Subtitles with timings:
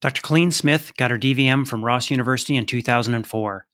[0.00, 0.22] Dr.
[0.22, 3.66] Colleen Smith got her DVM from Ross University in 2004.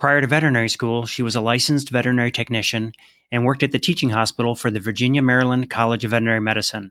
[0.00, 2.92] Prior to veterinary school, she was a licensed veterinary technician
[3.30, 6.90] and worked at the teaching hospital for the Virginia Maryland College of Veterinary Medicine.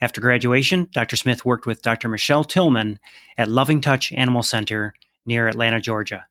[0.00, 1.16] After graduation, Dr.
[1.16, 2.08] Smith worked with Dr.
[2.08, 2.98] Michelle Tilghman
[3.36, 4.94] at Loving Touch Animal Center
[5.26, 6.26] near Atlanta, Georgia.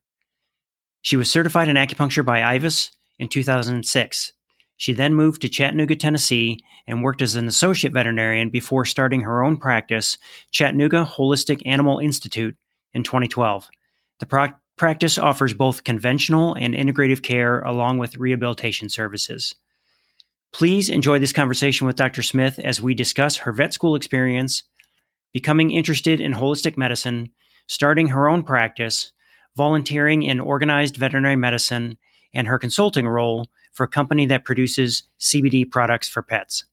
[1.02, 2.90] She was certified in acupuncture by IVAS
[3.20, 4.32] in 2006.
[4.76, 9.42] She then moved to Chattanooga, Tennessee, and worked as an associate veterinarian before starting her
[9.42, 10.18] own practice,
[10.50, 12.56] Chattanooga Holistic Animal Institute,
[12.92, 13.68] in 2012.
[14.20, 19.54] The pro- practice offers both conventional and integrative care along with rehabilitation services.
[20.52, 22.22] Please enjoy this conversation with Dr.
[22.22, 24.62] Smith as we discuss her vet school experience,
[25.32, 27.30] becoming interested in holistic medicine,
[27.66, 29.12] starting her own practice,
[29.56, 31.98] volunteering in organized veterinary medicine,
[32.32, 36.64] and her consulting role for a company that produces CBD products for pets.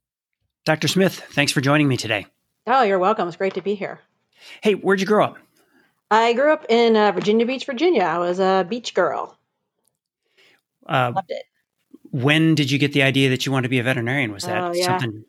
[0.66, 0.88] Dr.
[0.88, 2.25] Smith, thanks for joining me today.
[2.66, 3.27] Oh, you're welcome.
[3.27, 3.99] It's great to be here.
[4.61, 5.38] Hey, where'd you grow up?
[6.09, 8.03] I grew up in uh, Virginia Beach, Virginia.
[8.03, 9.38] I was a beach girl.
[10.88, 11.44] Uh, Loved it.
[12.11, 14.31] When did you get the idea that you wanted to be a veterinarian?
[14.31, 14.85] Was that oh, yeah.
[14.85, 15.25] something?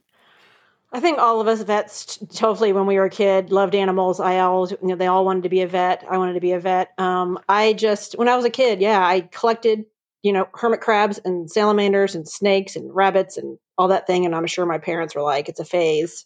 [0.93, 4.21] I think all of us vets, totally when we were a kid, loved animals.
[4.21, 6.05] I always, you know, they all wanted to be a vet.
[6.09, 6.93] I wanted to be a vet.
[6.99, 9.87] Um, I just, when I was a kid, yeah, I collected
[10.25, 14.25] you know, hermit crabs and salamanders and snakes and rabbits and all that thing.
[14.25, 16.25] And I'm sure my parents were like, it's a phase.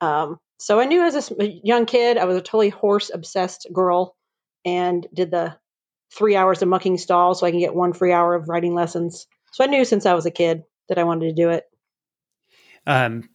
[0.00, 4.16] Um, so I knew as a young kid, I was a totally horse obsessed girl
[4.64, 5.56] and did the
[6.16, 9.26] three hours of mucking stall so I can get one free hour of riding lessons.
[9.52, 11.64] So I knew since I was a kid that I wanted to do it.
[12.86, 13.28] Um,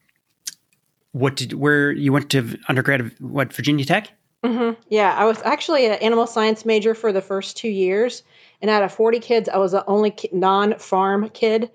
[1.11, 3.11] what did where you went to undergrad?
[3.19, 4.11] What Virginia Tech?
[4.45, 4.79] Mm-hmm.
[4.87, 8.23] Yeah, I was actually an animal science major for the first two years,
[8.61, 11.71] and out of 40 kids, I was the only non farm kid.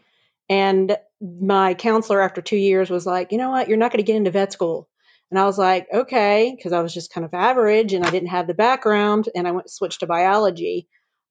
[0.48, 3.68] And my counselor, after two years, was like, you know what?
[3.68, 4.88] You're not going to get into vet school.
[5.30, 8.28] And I was like, okay, because I was just kind of average and I didn't
[8.28, 9.28] have the background.
[9.34, 10.86] And I went switched to biology.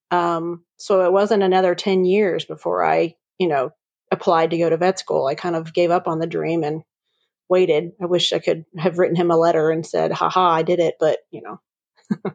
[0.10, 3.72] Um, so it wasn't another 10 years before I, you know,
[4.12, 5.28] applied to go to vet school.
[5.28, 6.82] I kind of gave up on the dream and
[7.48, 7.92] waited.
[8.02, 10.96] I wish I could have written him a letter and said, haha, I did it.
[11.00, 11.62] But, you know.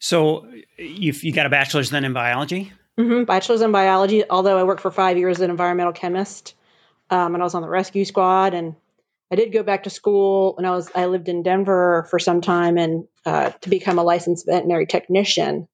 [0.00, 2.72] So you you got a bachelor's then in biology?
[2.98, 3.24] Mm-hmm.
[3.24, 4.28] Bachelor's in biology.
[4.28, 6.54] Although I worked for five years as an environmental chemist,
[7.10, 8.74] um, and I was on the rescue squad, and
[9.30, 12.40] I did go back to school, and I was I lived in Denver for some
[12.40, 15.68] time, and uh, to become a licensed veterinary technician,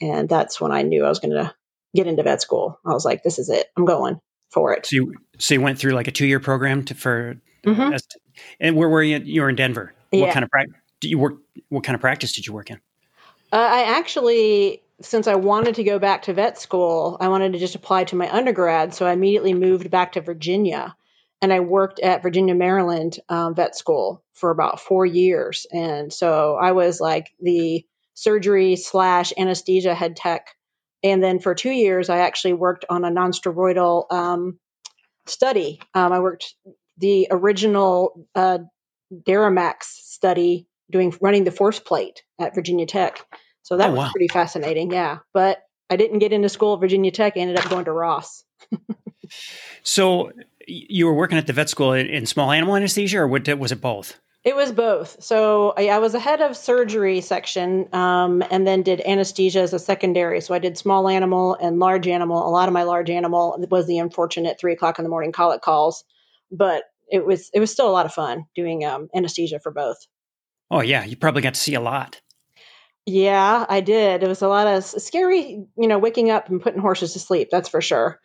[0.00, 1.54] and that's when I knew I was going to
[1.94, 2.78] get into vet school.
[2.84, 3.66] I was like, this is it.
[3.76, 4.20] I'm going
[4.50, 4.86] for it.
[4.86, 7.94] So you so you went through like a two year program to for, mm-hmm.
[8.60, 9.18] and where were you?
[9.18, 9.92] You were in Denver.
[10.10, 10.32] What yeah.
[10.32, 10.76] kind of practice?
[11.02, 11.34] you work?
[11.68, 12.80] What kind of practice did you work in?
[13.52, 17.58] Uh, I actually, since I wanted to go back to vet school, I wanted to
[17.58, 18.94] just apply to my undergrad.
[18.94, 20.94] So I immediately moved back to Virginia
[21.40, 25.66] and I worked at Virginia, Maryland um, vet school for about four years.
[25.72, 30.48] And so I was like the surgery slash anesthesia head tech.
[31.02, 34.58] And then for two years, I actually worked on a nonsteroidal um,
[35.26, 35.80] study.
[35.94, 36.54] Um, I worked
[36.98, 38.58] the original uh,
[39.12, 43.24] Deramaxx study doing running the force plate at Virginia Tech.
[43.62, 44.10] So that oh, was wow.
[44.10, 44.90] pretty fascinating.
[44.90, 45.18] Yeah.
[45.34, 45.58] But
[45.90, 47.34] I didn't get into school at Virginia Tech.
[47.36, 48.44] I ended up going to Ross.
[49.82, 50.30] so
[50.66, 54.18] you were working at the vet school in small animal anesthesia, or was it both?
[54.44, 55.22] It was both.
[55.22, 59.72] So I, I was a head of surgery section, um, and then did anesthesia as
[59.72, 60.40] a secondary.
[60.40, 62.46] So I did small animal and large animal.
[62.46, 65.60] A lot of my large animal was the unfortunate three o'clock in the morning colic
[65.60, 66.04] calls,
[66.50, 69.98] but it was it was still a lot of fun doing um, anesthesia for both.
[70.70, 72.20] Oh yeah, you probably got to see a lot.
[73.06, 74.22] Yeah, I did.
[74.22, 77.48] It was a lot of scary, you know, waking up and putting horses to sleep.
[77.50, 78.20] That's for sure.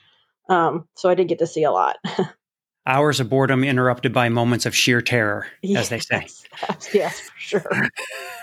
[0.50, 1.96] Um, so I did get to see a lot.
[2.86, 6.28] Hours of boredom interrupted by moments of sheer terror, yes, as they say.
[6.94, 7.90] yes, for sure.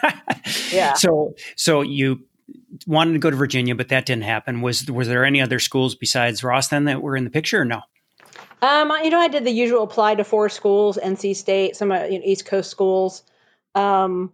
[0.73, 0.95] yeah.
[0.95, 2.25] So, so you
[2.87, 4.63] wanted to go to Virginia, but that didn't happen.
[4.63, 7.65] Was was there any other schools besides Ross then that were in the picture, or
[7.67, 7.83] no?
[8.63, 12.05] Um, you know, I did the usual apply to four schools: NC State, some uh,
[12.05, 13.25] you know, East Coast schools.
[13.75, 14.33] Um,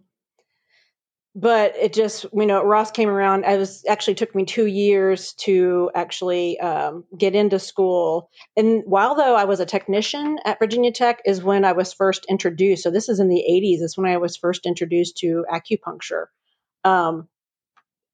[1.37, 5.33] but it just you know ross came around i was actually took me two years
[5.33, 8.29] to actually um, get into school.
[8.57, 12.25] And while though i was a technician at virginia tech is when i was first
[12.27, 12.83] introduced.
[12.83, 16.25] So this is in the 80s is when i was first introduced to acupuncture.
[16.83, 17.27] Um,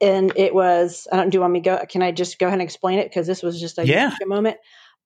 [0.01, 2.47] and it was i don't do you want me to go can i just go
[2.47, 3.05] ahead and explain it?
[3.05, 4.11] Because this was just a yeah.
[4.25, 4.57] moment.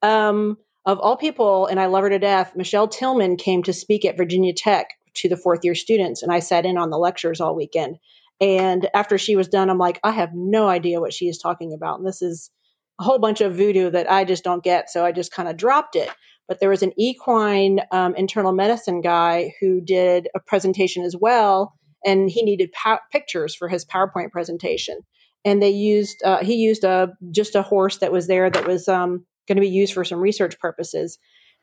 [0.02, 4.06] Um, of all people and i love her to death michelle Tilghman came to speak
[4.06, 7.42] at virginia tech to the fourth year students and I sat in on the lectures
[7.42, 7.98] all weekend.
[8.40, 11.74] And after she was done, I'm like, I have no idea what she is talking
[11.74, 12.00] about.
[12.00, 12.52] And this is
[13.00, 14.90] a whole bunch of voodoo that I just don't get.
[14.90, 16.10] So I just kind of dropped it.
[16.48, 21.74] But there was an equine um, internal medicine guy who did a presentation as well.
[22.06, 22.72] and he needed
[23.12, 25.00] pictures for his PowerPoint presentation.
[25.46, 28.88] And they used uh, he used a just a horse that was there that was
[28.88, 31.18] um, going to be used for some research purposes.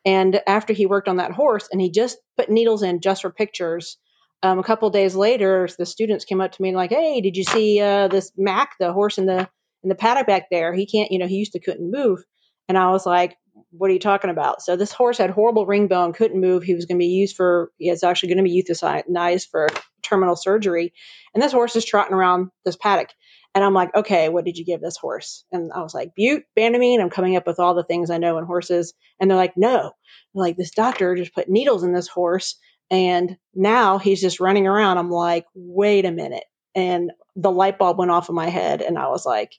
[0.04, 3.30] And after he worked on that horse, and he just put needles in just for
[3.30, 3.98] pictures.
[4.42, 7.36] Um, a couple days later, the students came up to me and like, "Hey, did
[7.36, 9.48] you see uh, this Mac, the horse in the
[9.82, 10.74] in the paddock back there?
[10.74, 12.22] He can't, you know, he used to couldn't move."
[12.68, 13.36] And I was like,
[13.70, 14.62] what are you talking about?
[14.62, 16.62] So this horse had horrible ring bone, couldn't move.
[16.62, 19.68] He was going to be used for, he was actually going to be euthanized for
[20.02, 20.92] terminal surgery.
[21.34, 23.08] And this horse is trotting around this paddock.
[23.54, 25.44] And I'm like, okay, what did you give this horse?
[25.52, 27.00] And I was like, bute, banamine.
[27.00, 28.94] I'm coming up with all the things I know in horses.
[29.20, 29.92] And they're like, no.
[30.34, 32.56] They're like, this doctor just put needles in this horse.
[32.90, 34.98] And now he's just running around.
[34.98, 36.44] I'm like, wait a minute.
[36.74, 38.82] And the light bulb went off in my head.
[38.82, 39.52] And I was like,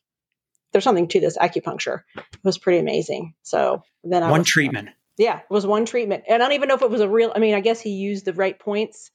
[0.74, 2.01] there's something to this acupuncture.
[2.18, 3.33] It was pretty amazing.
[3.44, 4.89] So then I one was, treatment.
[5.18, 6.25] Yeah, it was one treatment.
[6.27, 7.91] And I don't even know if it was a real I mean, I guess he
[7.91, 9.09] used the right points,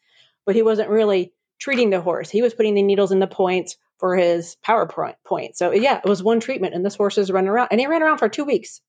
[0.46, 2.30] but he wasn't really treating the horse.
[2.30, 5.56] He was putting the needles in the points for his PowerPoint point.
[5.56, 8.02] So yeah, it was one treatment and this horse is running around and he ran
[8.02, 8.80] around for two weeks.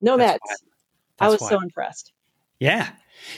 [0.00, 0.66] No That's meds.
[1.18, 2.12] I was so impressed.
[2.58, 2.88] Yeah.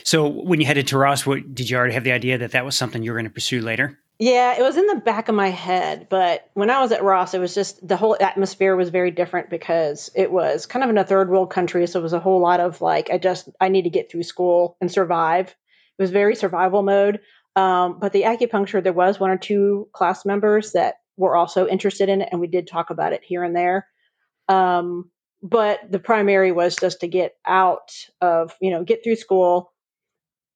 [0.03, 2.63] So when you headed to Ross, what, did you already have the idea that that
[2.63, 3.99] was something you were going to pursue later?
[4.19, 7.33] Yeah, it was in the back of my head, but when I was at Ross,
[7.33, 10.97] it was just the whole atmosphere was very different because it was kind of in
[10.97, 13.69] a third world country, so it was a whole lot of like I just I
[13.69, 15.47] need to get through school and survive.
[15.47, 17.21] It was very survival mode.
[17.55, 22.09] Um, but the acupuncture, there was one or two class members that were also interested
[22.09, 23.87] in it, and we did talk about it here and there.
[24.49, 25.11] Um,
[25.41, 29.73] but the primary was just to get out of you know get through school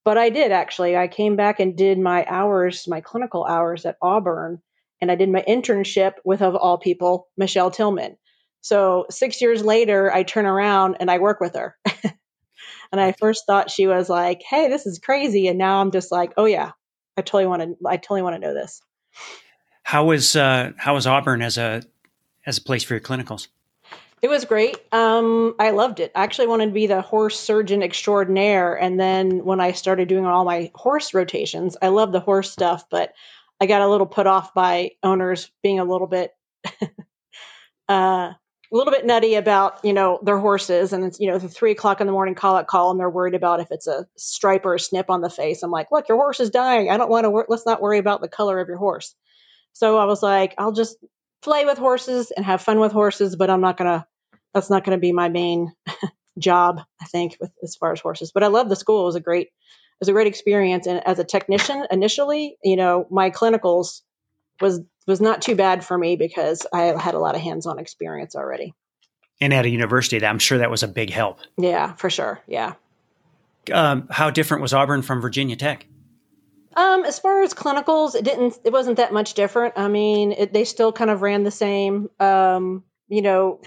[0.08, 0.96] but I did actually.
[0.96, 4.62] I came back and did my hours, my clinical hours at Auburn,
[5.02, 8.16] and I did my internship with, of all people, Michelle Tilghman.
[8.62, 11.76] So six years later, I turn around and I work with her.
[12.06, 16.10] and I first thought she was like, "Hey, this is crazy," and now I'm just
[16.10, 16.72] like, "Oh yeah,
[17.18, 17.76] I totally want to.
[17.86, 18.82] I totally want to know this."
[19.88, 21.82] How was uh, how was Auburn as a
[22.46, 23.48] as a place for your clinicals?
[24.22, 24.76] It was great.
[24.92, 26.12] Um, I loved it.
[26.14, 28.76] I actually wanted to be the horse surgeon extraordinaire.
[28.76, 32.84] And then when I started doing all my horse rotations, I love the horse stuff,
[32.90, 33.14] but
[33.62, 36.36] I got a little put off by owners being a little bit,
[37.88, 38.38] uh, a
[38.70, 42.02] little bit nutty about you know their horses, and it's you know the three o'clock
[42.02, 44.74] in the morning call out call, and they're worried about if it's a stripe or
[44.74, 45.64] a snip on the face.
[45.64, 46.90] I'm like, look, your horse is dying.
[46.90, 47.30] I don't want to.
[47.30, 49.16] Wor- let's not worry about the color of your horse.
[49.78, 50.98] So I was like, I'll just
[51.44, 54.08] play with horses and have fun with horses, but I'm not gonna.
[54.52, 55.72] That's not gonna be my main
[56.40, 56.80] job.
[57.00, 58.32] I think with as far as horses.
[58.32, 59.04] But I love the school.
[59.04, 59.48] It was a great.
[59.48, 60.88] It was a great experience.
[60.88, 64.02] And as a technician, initially, you know, my clinicals
[64.60, 68.36] was was not too bad for me because I had a lot of hands-on experience
[68.36, 68.74] already.
[69.40, 71.40] And at a university, I'm sure that was a big help.
[71.56, 72.42] Yeah, for sure.
[72.48, 72.74] Yeah.
[73.72, 75.86] Um, how different was Auburn from Virginia Tech?
[76.76, 78.58] Um, as far as clinicals, it didn't.
[78.64, 79.76] It wasn't that much different.
[79.78, 82.10] I mean, it, they still kind of ran the same.
[82.20, 83.62] Um, you know,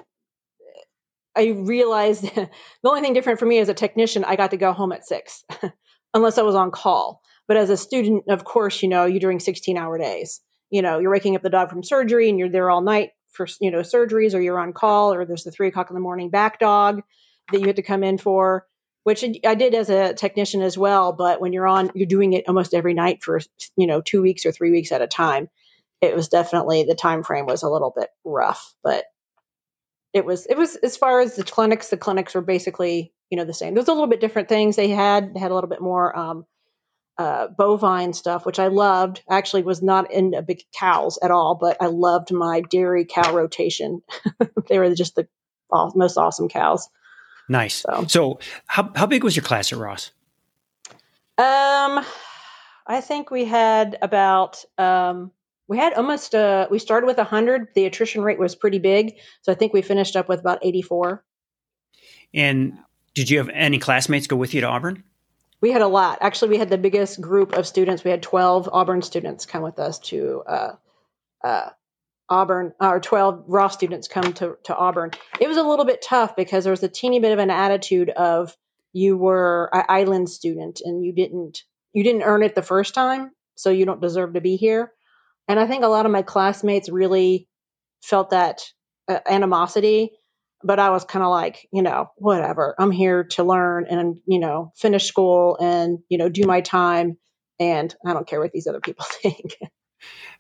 [1.37, 2.49] I realized the
[2.85, 5.45] only thing different for me as a technician, I got to go home at six,
[6.15, 7.23] unless I was on call.
[7.49, 10.41] But as a student, of course, you know, you're doing 16 hour days.
[10.71, 13.47] You know, you're waking up the dog from surgery and you're there all night for,
[13.61, 16.31] you know, surgeries or you're on call or there's the three o'clock in the morning
[16.31, 17.03] back dog
[17.51, 18.67] that you had to come in for
[19.05, 21.13] which I did as a technician as well.
[21.13, 23.41] But when you're on, you're doing it almost every night for
[23.77, 25.49] you know two weeks or three weeks at a time.
[26.01, 29.05] It was definitely the time frame was a little bit rough, but
[30.13, 31.89] it was it was as far as the clinics.
[31.89, 33.75] The clinics were basically you know the same.
[33.75, 35.35] There's a little bit different things they had.
[35.35, 36.47] They had a little bit more um,
[37.19, 39.23] uh, bovine stuff, which I loved.
[39.29, 43.35] I actually was not into big cows at all, but I loved my dairy cow
[43.35, 44.03] rotation.
[44.69, 45.29] they were just the
[45.71, 46.89] most awesome cows.
[47.51, 47.83] Nice.
[47.83, 50.13] So, so how, how big was your class at Ross?
[51.37, 52.05] Um,
[52.87, 55.33] I think we had about, um,
[55.67, 57.69] we had almost, uh, we started with 100.
[57.75, 59.17] The attrition rate was pretty big.
[59.43, 61.25] So I think we finished up with about 84.
[62.33, 62.79] And
[63.15, 65.03] did you have any classmates go with you to Auburn?
[65.61, 66.19] We had a lot.
[66.21, 68.05] Actually, we had the biggest group of students.
[68.05, 70.73] We had 12 Auburn students come with us to uh,
[71.43, 71.71] uh,
[72.31, 75.11] Auburn or 12 Ross students come to, to Auburn.
[75.41, 78.09] It was a little bit tough because there was a teeny bit of an attitude
[78.11, 78.57] of
[78.93, 83.33] you were an island student and you didn't you didn't earn it the first time,
[83.57, 84.93] so you don't deserve to be here.
[85.49, 87.49] And I think a lot of my classmates really
[88.03, 88.63] felt that
[89.09, 90.13] uh, animosity,
[90.63, 92.77] but I was kind of like, you know, whatever.
[92.79, 97.19] I'm here to learn and you know finish school and you know do my time,
[97.59, 99.57] and I don't care what these other people think.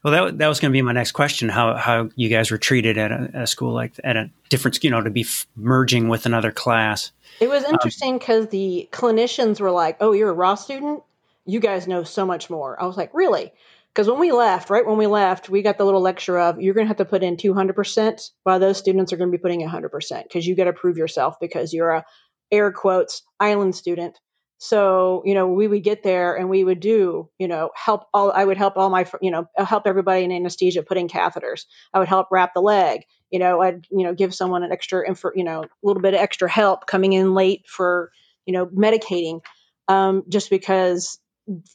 [0.02, 1.48] Well, that, that was going to be my next question.
[1.48, 4.88] How, how you guys were treated at a, a school like at a different, school,
[4.88, 7.12] you know, to be f- merging with another class.
[7.40, 11.02] It was um, interesting because um, the clinicians were like, "Oh, you're a Ross student.
[11.44, 13.52] You guys know so much more." I was like, "Really?"
[13.92, 16.74] because when we left, right when we left, we got the little lecture of you're
[16.74, 19.66] going to have to put in 200%, while those students are going to be putting
[19.66, 22.04] 100% because you got to prove yourself because you're a
[22.52, 24.18] air quotes island student.
[24.62, 28.30] So, you know, we would get there and we would do, you know, help all,
[28.30, 31.64] I would help all my, you know, help everybody in anesthesia putting catheters.
[31.94, 33.06] I would help wrap the leg.
[33.30, 35.02] You know, I'd, you know, give someone an extra,
[35.34, 38.12] you know, a little bit of extra help coming in late for,
[38.44, 39.40] you know, medicating
[39.88, 41.18] um, just because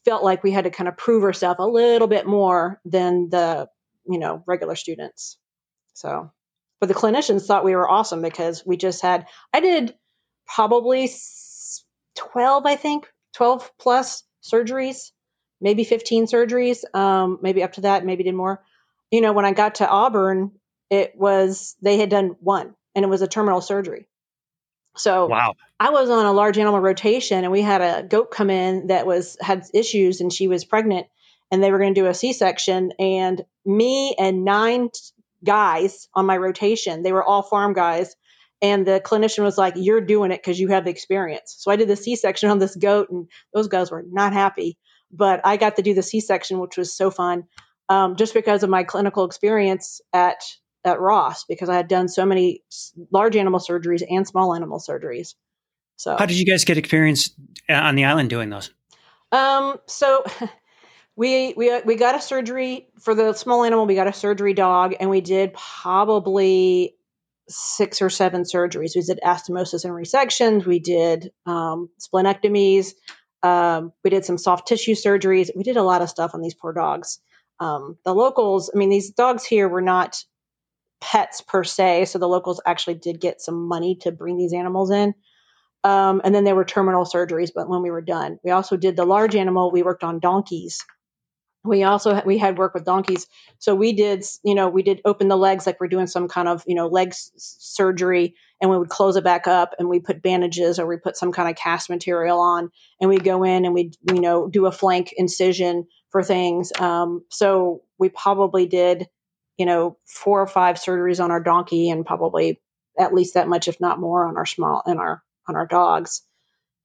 [0.06, 3.68] felt like we had to kind of prove ourselves a little bit more than the,
[4.08, 5.40] you know, regular students.
[5.96, 6.32] So,
[6.80, 9.96] but the clinicians thought we were awesome because we just had, I did
[10.46, 11.08] probably
[12.16, 15.12] 12, I think, 12 plus surgeries,
[15.62, 18.64] maybe 15 surgeries, um, maybe up to that, maybe did more.
[19.12, 20.52] You know, when I got to Auburn,
[20.90, 24.08] it was, they had done one and it was a terminal surgery.
[24.98, 25.56] So wow.
[25.80, 29.06] I was on a large animal rotation and we had a goat come in that
[29.06, 31.08] was had issues and she was pregnant
[31.52, 34.90] and they were going to do a C-section and me and nine
[35.44, 38.16] guys on my rotation, they were all farm guys,
[38.66, 41.56] and the clinician was like, You're doing it because you have the experience.
[41.58, 44.78] So I did the C section on this goat, and those guys were not happy.
[45.12, 47.44] But I got to do the C section, which was so fun,
[47.90, 50.42] um, just because of my clinical experience at
[50.84, 52.64] at Ross, because I had done so many
[53.12, 55.36] large animal surgeries and small animal surgeries.
[55.98, 57.32] So, how did you guys get experience
[57.70, 58.72] uh, on the island doing those?
[59.32, 60.24] Um, so
[61.16, 63.86] we we we got a surgery for the small animal.
[63.86, 66.95] We got a surgery dog, and we did probably
[67.48, 68.96] six or seven surgeries.
[68.96, 70.66] We did anastomosis and resections.
[70.66, 72.94] We did um, splenectomies.
[73.44, 75.50] Um, we did some soft tissue surgeries.
[75.56, 77.20] We did a lot of stuff on these poor dogs.
[77.60, 80.18] Um, the locals, I mean, these dogs here were not
[81.00, 84.92] pets per se, so the locals actually did get some money to bring these animals
[84.92, 85.14] in.
[85.84, 88.96] Um, and then there were terminal surgeries, but when we were done, we also did
[88.96, 89.70] the large animal.
[89.72, 90.84] We worked on donkeys
[91.66, 93.28] we also we had work with donkeys.
[93.60, 96.48] So we did you know we did open the legs like we're doing some kind
[96.48, 100.22] of you know legs surgery and we would close it back up and we put
[100.22, 103.74] bandages or we put some kind of cast material on and we go in and
[103.74, 106.72] we you know do a flank incision for things.
[106.80, 109.08] Um, so we probably did
[109.58, 112.62] you know four or five surgeries on our donkey and probably
[113.00, 116.22] at least that much if not more on our small and our on our dogs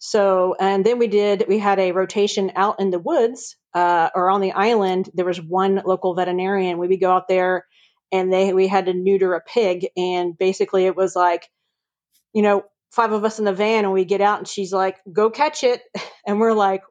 [0.02, 4.30] so, and then we did, we had a rotation out in the woods uh, or
[4.30, 5.10] on the island.
[5.12, 6.78] There was one local veterinarian.
[6.78, 7.66] We would go out there
[8.10, 9.88] and they, we had to neuter a pig.
[9.98, 11.50] And basically it was like,
[12.32, 14.96] you know, five of us in the van and we get out and she's like,
[15.12, 15.82] go catch it.
[16.26, 16.82] And we're like,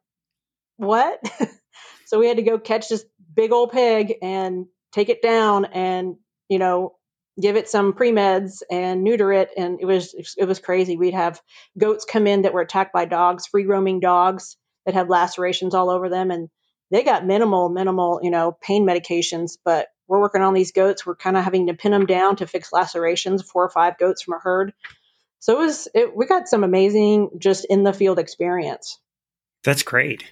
[0.78, 1.20] what?
[2.08, 6.16] so we had to go catch this big old pig and take it down and,
[6.50, 6.96] you know,
[7.40, 10.98] give it some pre-meds and neuter it and it was it was crazy.
[10.98, 11.42] We'd have
[11.78, 15.90] goats come in that were attacked by dogs free roaming dogs that had lacerations all
[15.90, 16.50] over them and
[16.92, 21.06] they got minimal minimal you know pain medications but we're working on these goats.
[21.06, 24.24] We're kind of having to pin them down to fix lacerations four or five goats
[24.24, 24.74] from a herd.
[25.38, 29.00] So it was it, we got some amazing just in the field experience.
[29.64, 30.24] That's great.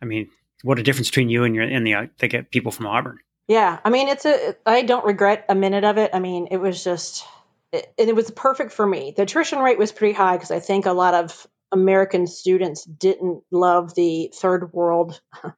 [0.00, 0.30] I mean
[0.62, 3.18] what a difference between you and your and the uh, they get people from auburn
[3.48, 4.54] yeah, I mean, it's a.
[4.66, 6.10] I don't regret a minute of it.
[6.12, 7.24] I mean, it was just,
[7.72, 9.14] it, it was perfect for me.
[9.16, 13.42] The attrition rate was pretty high because I think a lot of American students didn't
[13.50, 15.18] love the third world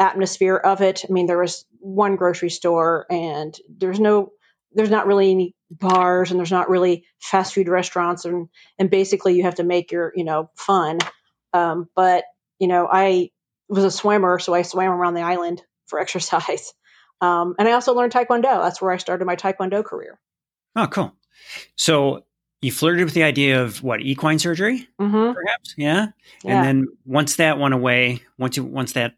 [0.00, 1.04] atmosphere of it.
[1.06, 4.32] I mean, there was one grocery store, and there's no,
[4.72, 8.48] there's not really any bars, and there's not really fast food restaurants, and
[8.78, 11.00] and basically you have to make your, you know, fun.
[11.52, 12.24] Um, but
[12.58, 13.28] you know, I
[13.68, 16.72] was a swimmer, so I swam around the island for exercise.
[17.20, 18.62] Um, and I also learned Taekwondo.
[18.62, 20.18] That's where I started my Taekwondo career.
[20.76, 21.14] Oh, cool.
[21.76, 22.24] So
[22.62, 25.32] you flirted with the idea of what equine surgery, mm-hmm.
[25.32, 26.08] perhaps, yeah?
[26.44, 26.56] yeah?
[26.56, 29.14] And then once that went away, once you once that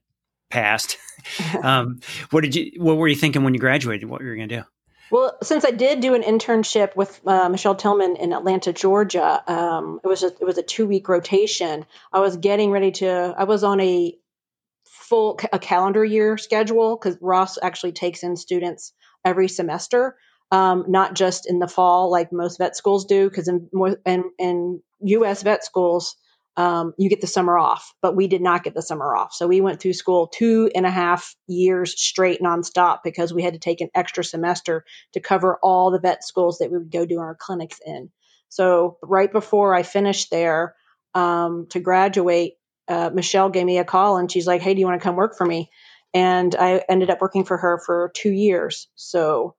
[0.51, 0.99] passed,
[1.63, 2.73] um, what did you?
[2.83, 4.09] What were you thinking when you graduated?
[4.09, 4.65] What were you going to do?
[5.11, 10.01] Well, since I did do an internship with uh, Michelle Tilghman in Atlanta, Georgia, um,
[10.03, 11.85] it was a, it was a two week rotation.
[12.11, 13.35] I was getting ready to.
[13.37, 14.17] I was on a
[15.03, 18.93] full a calendar year schedule because Ross actually takes in students
[19.25, 20.17] every semester,
[20.51, 23.29] um, not just in the fall like most vet schools do.
[23.29, 23.69] Because in,
[24.07, 25.43] in, in U.S.
[25.43, 26.17] vet schools,
[26.57, 29.33] um, you get the summer off, but we did not get the summer off.
[29.33, 33.55] So we went through school two and a half years straight nonstop because we had
[33.55, 37.07] to take an extra semester to cover all the vet schools that we would go
[37.07, 38.11] do our clinics in.
[38.51, 40.75] So right before I finished there
[41.15, 42.55] um, to graduate,
[42.93, 45.17] uh, Michelle gave me a call and she's like, "Hey, do you want to come
[45.17, 45.71] work for me?"
[46.13, 48.89] And I ended up working for her for two years.
[48.97, 49.57] So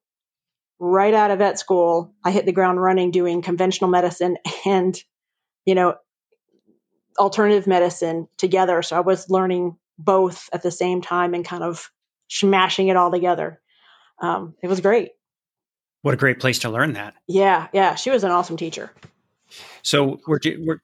[0.79, 4.95] right out of vet school, I hit the ground running doing conventional medicine and
[5.65, 5.95] you know
[7.17, 8.81] alternative medicine together.
[8.83, 11.89] So I was learning both at the same time and kind of
[12.27, 13.59] smashing it all together.
[14.21, 15.11] Um, it was great.
[16.01, 17.13] What a great place to learn that.
[17.27, 18.91] Yeah, yeah, she was an awesome teacher.
[19.81, 20.81] So where'd you where,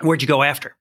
[0.00, 0.77] where'd you go after?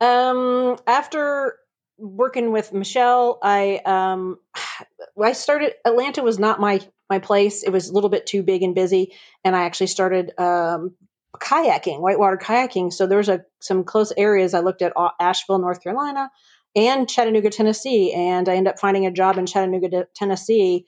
[0.00, 1.58] Um, after
[1.98, 4.38] working with Michelle, I um,
[5.22, 5.74] I started.
[5.84, 7.62] Atlanta was not my my place.
[7.62, 9.12] It was a little bit too big and busy,
[9.44, 10.94] and I actually started um,
[11.36, 12.92] kayaking, whitewater kayaking.
[12.92, 14.54] So there was a some close areas.
[14.54, 16.30] I looked at Asheville, North Carolina,
[16.76, 20.86] and Chattanooga, Tennessee, and I ended up finding a job in Chattanooga, Tennessee,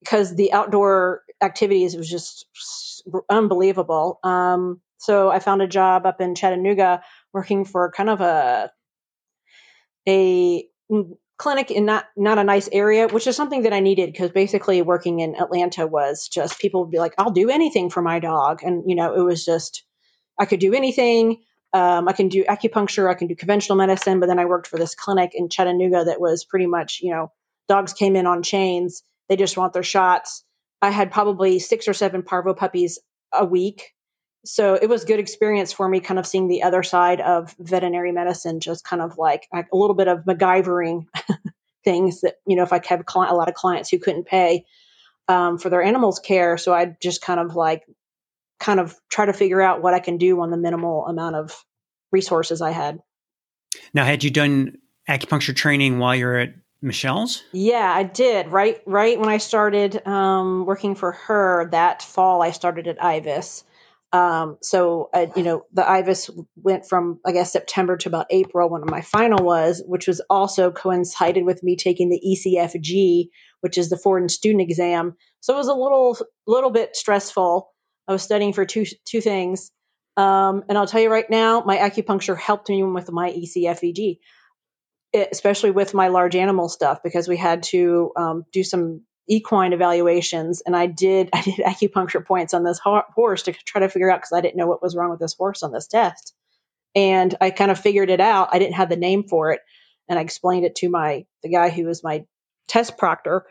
[0.00, 2.46] because the outdoor activities was just
[3.30, 4.18] unbelievable.
[4.22, 8.70] Um, so I found a job up in Chattanooga working for kind of a
[10.08, 10.68] a
[11.38, 14.82] clinic in not not a nice area, which is something that I needed because basically
[14.82, 18.62] working in Atlanta was just people would be like, "I'll do anything for my dog,"
[18.62, 19.84] and you know, it was just
[20.38, 21.42] I could do anything.
[21.72, 24.78] Um, I can do acupuncture, I can do conventional medicine, but then I worked for
[24.78, 27.30] this clinic in Chattanooga that was pretty much, you know,
[27.68, 29.02] dogs came in on chains.
[29.28, 30.44] They just want their shots.
[30.80, 32.98] I had probably six or seven parvo puppies
[33.34, 33.92] a week
[34.44, 38.12] so it was good experience for me kind of seeing the other side of veterinary
[38.12, 41.06] medicine just kind of like a little bit of MacGyvering
[41.84, 44.64] things that you know if i have a lot of clients who couldn't pay
[45.28, 46.56] um, for their animals care.
[46.58, 47.84] So i just kind of like
[48.58, 51.64] kind of try to figure out what i can do on the minimal amount of
[52.10, 52.98] resources i had.
[53.94, 54.78] Now had you done
[55.08, 57.44] acupuncture training while you're at michelle's?
[57.52, 58.48] Yeah i did.
[58.48, 63.62] Right right when i started um, working for her that fall i started at IVAS
[64.12, 68.70] um, so, uh, you know, the IVAS went from, I guess, September to about April
[68.70, 73.28] when my final was, which was also coincided with me taking the ECFVG,
[73.60, 75.14] which is the foreign student exam.
[75.40, 77.70] So it was a little, little bit stressful.
[78.06, 79.70] I was studying for two, two things.
[80.16, 84.18] Um, and I'll tell you right now, my acupuncture helped me with my ECFVG,
[85.14, 90.60] especially with my large animal stuff, because we had to um, do some equine evaluations
[90.62, 94.18] and I did I did acupuncture points on this horse to try to figure out
[94.18, 96.34] because I didn't know what was wrong with this horse on this test.
[96.94, 98.48] And I kind of figured it out.
[98.52, 99.60] I didn't have the name for it
[100.08, 102.24] and I explained it to my the guy who was my
[102.66, 103.46] test proctor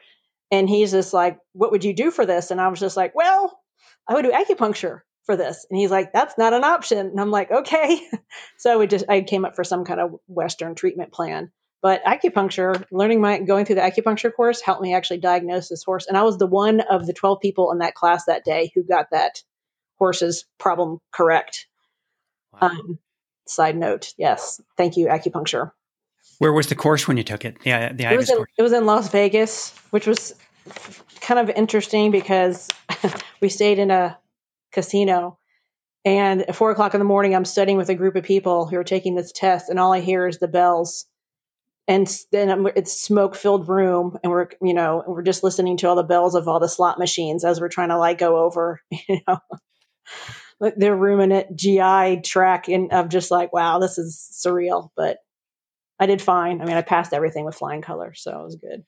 [0.52, 3.14] and he's just like, "What would you do for this?" And I was just like,
[3.14, 3.60] "Well,
[4.08, 7.32] I would do acupuncture for this." And he's like, "That's not an option." And I'm
[7.32, 8.00] like, "Okay."
[8.58, 12.04] so I would just I came up for some kind of western treatment plan but
[12.04, 16.08] acupuncture, learning my going through the acupuncture course helped me actually diagnose this horse.
[16.08, 18.84] And I was the one of the 12 people in that class that day who
[18.84, 19.44] got that
[19.98, 21.68] horse's problem correct.
[22.54, 22.70] Wow.
[22.70, 23.00] Um,
[23.48, 24.60] side note, yes.
[24.76, 25.72] Thank you, acupuncture.
[26.40, 27.58] Where was the course when you took it?
[27.64, 30.36] Yeah, the, it was, in, it was in Las Vegas, which was
[31.22, 32.68] kind of interesting because
[33.42, 34.18] we stayed in a
[34.72, 35.38] casino.
[36.06, 38.78] And at four o'clock in the morning, I'm studying with a group of people who
[38.78, 41.06] are taking this test, and all I hear is the bells
[41.88, 45.96] and then it's smoke filled room and we're you know we're just listening to all
[45.96, 49.20] the bells of all the slot machines as we're trying to like go over you
[49.28, 49.40] know.
[50.76, 55.18] Their ruminant gi track and i'm just like wow this is surreal but
[56.00, 56.62] i did fine.
[56.62, 58.84] I mean i passed everything with flying color so it was good.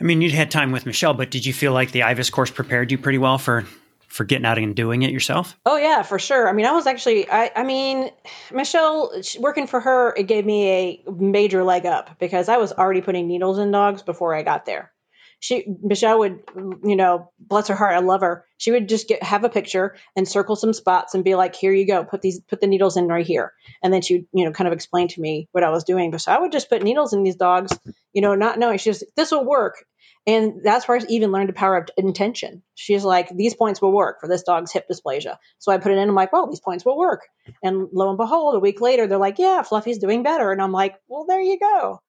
[0.00, 2.50] I mean you'd had time with michelle but did you feel like the IVAS course
[2.50, 3.66] prepared you pretty well for
[4.08, 5.56] for getting out and doing it yourself?
[5.64, 6.48] Oh yeah, for sure.
[6.48, 8.10] I mean, I was actually, I, I mean,
[8.52, 10.68] Michelle working for her, it gave me
[11.06, 14.66] a major leg up because I was already putting needles in dogs before I got
[14.66, 14.92] there.
[15.40, 16.42] She, Michelle would,
[16.82, 18.44] you know, bless her heart, I love her.
[18.56, 21.72] She would just get have a picture and circle some spots and be like, "Here
[21.72, 24.44] you go, put these, put the needles in right here." And then she, would, you
[24.44, 26.10] know, kind of explain to me what I was doing.
[26.10, 27.78] But so I would just put needles in these dogs,
[28.12, 28.78] you know, not knowing.
[28.78, 29.84] She's, just, "This will work,"
[30.28, 32.62] And that's where I even learned the power of intention.
[32.74, 35.38] She's like, these points will work for this dog's hip dysplasia.
[35.58, 36.06] So I put it in.
[36.06, 37.22] I'm like, well, these points will work.
[37.62, 40.52] And lo and behold, a week later, they're like, yeah, Fluffy's doing better.
[40.52, 42.02] And I'm like, well, there you go.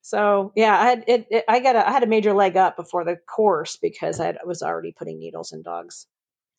[0.00, 2.76] So yeah, I had it, it I got a, I had a major leg up
[2.76, 6.08] before the course because I, had, I was already putting needles in dogs.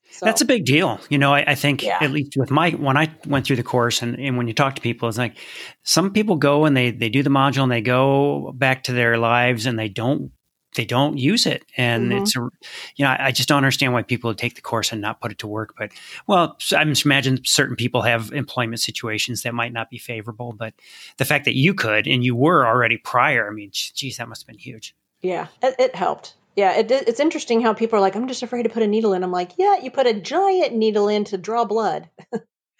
[0.09, 1.01] So, That's a big deal.
[1.09, 1.97] You know, I, I think yeah.
[1.99, 4.75] at least with my when I went through the course and, and when you talk
[4.75, 5.35] to people, it's like
[5.83, 9.17] some people go and they they do the module and they go back to their
[9.17, 10.31] lives and they don't
[10.75, 11.65] they don't use it.
[11.77, 12.23] And mm-hmm.
[12.23, 12.49] it's a,
[12.95, 15.21] you know I, I, just don't understand why people would take the course and not
[15.21, 15.75] put it to work.
[15.77, 15.91] But
[16.27, 20.53] well i just imagine certain people have employment situations that might not be favorable.
[20.53, 20.73] But
[21.17, 24.43] the fact that you could and you were already prior i mean geez that must
[24.43, 24.95] have been huge.
[25.21, 26.35] Yeah it, it helped.
[26.55, 29.13] Yeah it, it's interesting how people are like i'm just afraid to put a needle
[29.13, 29.23] in.
[29.23, 32.09] I'm like yeah you put a giant needle in to draw blood.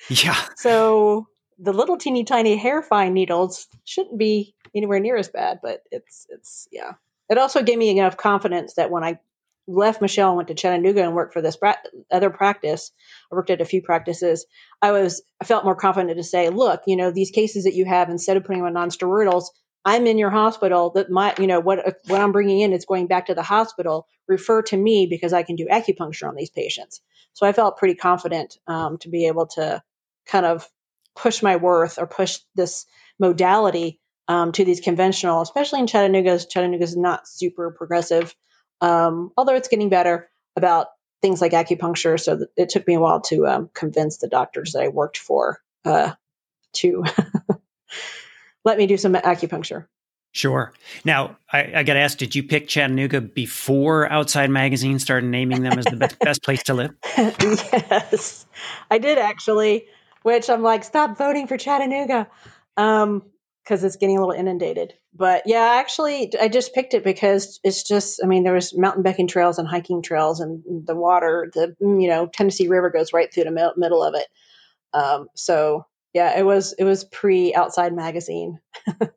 [0.10, 0.36] Yeah.
[0.58, 1.28] So
[1.60, 6.26] the little teeny tiny hair fine needles shouldn't be anywhere near as bad but it's
[6.30, 6.94] it's yeah
[7.34, 9.20] it also gave me enough confidence that when I
[9.68, 11.78] left Michelle and went to Chattanooga and worked for this pra-
[12.12, 12.92] other practice,
[13.32, 14.46] I worked at a few practices.
[14.82, 17.86] I was I felt more confident to say, look, you know, these cases that you
[17.86, 19.46] have, instead of putting them on nonsteroidals,
[19.86, 20.92] I'm in your hospital.
[20.92, 24.08] That my, you know, what what I'm bringing in is going back to the hospital.
[24.28, 27.02] Refer to me because I can do acupuncture on these patients.
[27.34, 29.82] So I felt pretty confident um, to be able to
[30.26, 30.68] kind of
[31.16, 32.86] push my worth or push this
[33.20, 36.40] modality um, to these conventional, especially in Chattanooga.
[36.40, 38.36] Chattanooga is not super progressive,
[38.82, 40.88] um, although it's getting better about
[41.22, 42.20] things like acupuncture.
[42.20, 45.60] So it took me a while to um, convince the doctors that I worked for
[45.86, 46.14] uh,
[46.74, 47.04] to
[48.66, 49.88] let me do some acupuncture.
[50.34, 50.74] Sure.
[51.06, 55.62] Now, I, I got to ask, did you pick Chattanooga before Outside Magazine started naming
[55.62, 56.92] them as the best, best place to live?
[57.18, 58.48] yes,
[58.90, 59.86] I did actually,
[60.24, 62.28] which I'm like, stop voting for Chattanooga.
[62.78, 63.22] Um,
[63.64, 64.94] because it's getting a little inundated.
[65.14, 69.04] But yeah, actually, I just picked it because it's just, I mean, there was mountain
[69.04, 73.34] biking trails and hiking trails, and the water, the you know Tennessee River goes right
[73.34, 74.28] through the middle of it.
[74.94, 78.60] Um, so yeah, it was it was pre Outside Magazine.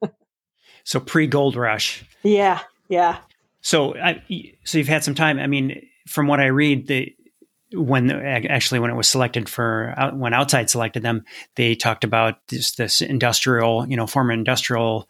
[0.85, 2.05] so pre Gold Rush.
[2.23, 3.19] Yeah, yeah.
[3.61, 4.23] So I,
[4.65, 5.39] so you've had some time.
[5.39, 7.15] I mean, from what I read, the
[7.73, 11.25] when actually when it was selected for when outside selected them
[11.57, 15.09] they talked about this this industrial you know former industrial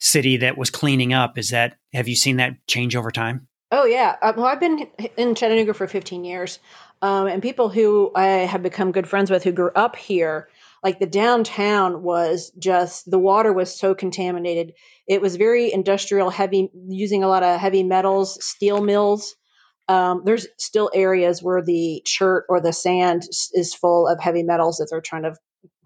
[0.00, 1.38] city that was cleaning up.
[1.38, 3.46] Is that have you seen that change over time?
[3.70, 4.16] Oh yeah.
[4.20, 6.58] Uh, well i've been in chattanooga for 15 years
[7.02, 10.48] um, and people who i have become good friends with who grew up here
[10.84, 14.74] like the downtown was just the water was so contaminated.
[15.08, 19.34] It was very industrial heavy using a lot of heavy metals steel mills
[19.88, 24.78] um, there's still areas where the chert or the sand is full of heavy metals
[24.78, 25.36] that they're trying to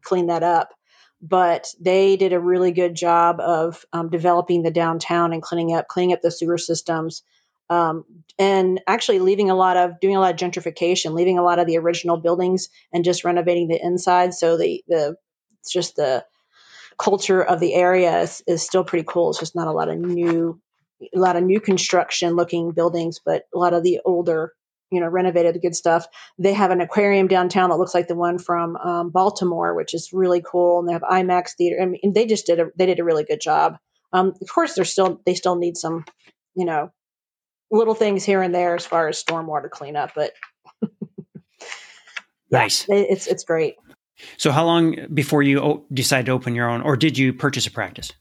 [0.02, 0.70] clean that up.
[1.20, 5.88] But they did a really good job of um, developing the downtown and cleaning up,
[5.88, 7.24] cleaning up the sewer systems,
[7.68, 8.04] um,
[8.38, 11.66] and actually leaving a lot of doing a lot of gentrification, leaving a lot of
[11.66, 14.32] the original buildings and just renovating the inside.
[14.32, 15.16] So the the
[15.68, 16.24] just the
[16.98, 19.30] culture of the area is, is still pretty cool.
[19.30, 20.60] It's just not a lot of new
[21.14, 24.52] a lot of new construction looking buildings, but a lot of the older,
[24.90, 26.06] you know, renovated good stuff.
[26.38, 30.12] They have an aquarium downtown that looks like the one from um, Baltimore, which is
[30.12, 30.80] really cool.
[30.80, 31.80] And they have IMAX theater.
[31.80, 33.78] I mean, they just did a they did a really good job.
[34.12, 36.04] Um, of course, they're still they still need some,
[36.54, 36.90] you know,
[37.70, 40.32] little things here and there as far as stormwater cleanup, but
[42.50, 42.86] nice.
[42.88, 43.76] it's it's great.
[44.36, 47.70] So, how long before you decide to open your own, or did you purchase a
[47.70, 48.12] practice?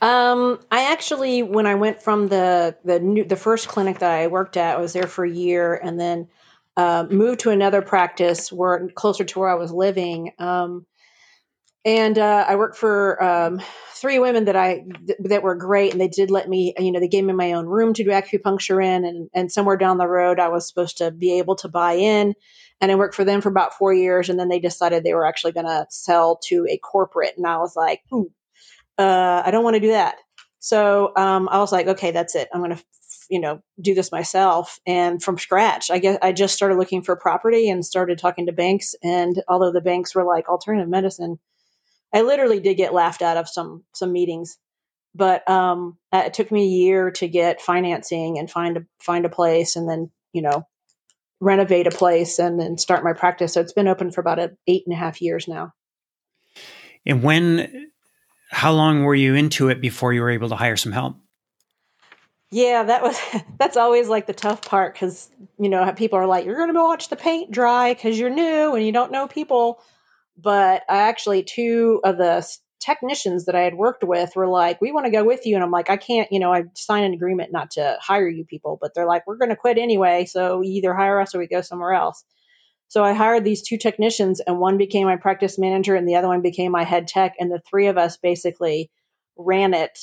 [0.00, 4.28] Um, I actually, when I went from the the new, the first clinic that I
[4.28, 6.28] worked at, I was there for a year, and then
[6.76, 10.32] uh, moved to another practice where closer to where I was living.
[10.38, 10.86] Um,
[11.84, 13.60] and uh, I worked for um,
[13.94, 17.00] three women that I th- that were great, and they did let me, you know,
[17.00, 20.08] they gave me my own room to do acupuncture in, and and somewhere down the
[20.08, 22.34] road, I was supposed to be able to buy in.
[22.82, 25.26] And I worked for them for about four years, and then they decided they were
[25.26, 28.30] actually going to sell to a corporate, and I was like, Ooh,
[28.98, 30.16] uh, I don't want to do that.
[30.58, 32.48] So um, I was like, okay, that's it.
[32.52, 32.84] I'm going to,
[33.30, 35.90] you know, do this myself and from scratch.
[35.90, 38.94] I guess I just started looking for property and started talking to banks.
[39.02, 41.38] And although the banks were like alternative medicine,
[42.12, 44.58] I literally did get laughed out of some some meetings.
[45.14, 49.30] But um, it took me a year to get financing and find a find a
[49.30, 50.66] place, and then you know
[51.40, 53.54] renovate a place and then start my practice.
[53.54, 55.72] So it's been open for about a, eight and a half years now.
[57.06, 57.89] And when
[58.50, 61.16] how long were you into it before you were able to hire some help?
[62.50, 63.18] Yeah, that was
[63.58, 66.80] that's always like the tough part because you know people are like, you're going to
[66.80, 69.80] watch the paint dry because you're new and you don't know people.
[70.36, 72.46] But I actually two of the
[72.80, 75.62] technicians that I had worked with were like, we want to go with you, and
[75.62, 78.78] I'm like, I can't, you know, I signed an agreement not to hire you people,
[78.80, 81.60] but they're like, we're going to quit anyway, so either hire us or we go
[81.60, 82.24] somewhere else.
[82.90, 86.26] So I hired these two technicians, and one became my practice manager, and the other
[86.26, 87.36] one became my head tech.
[87.38, 88.90] And the three of us basically
[89.36, 89.96] ran it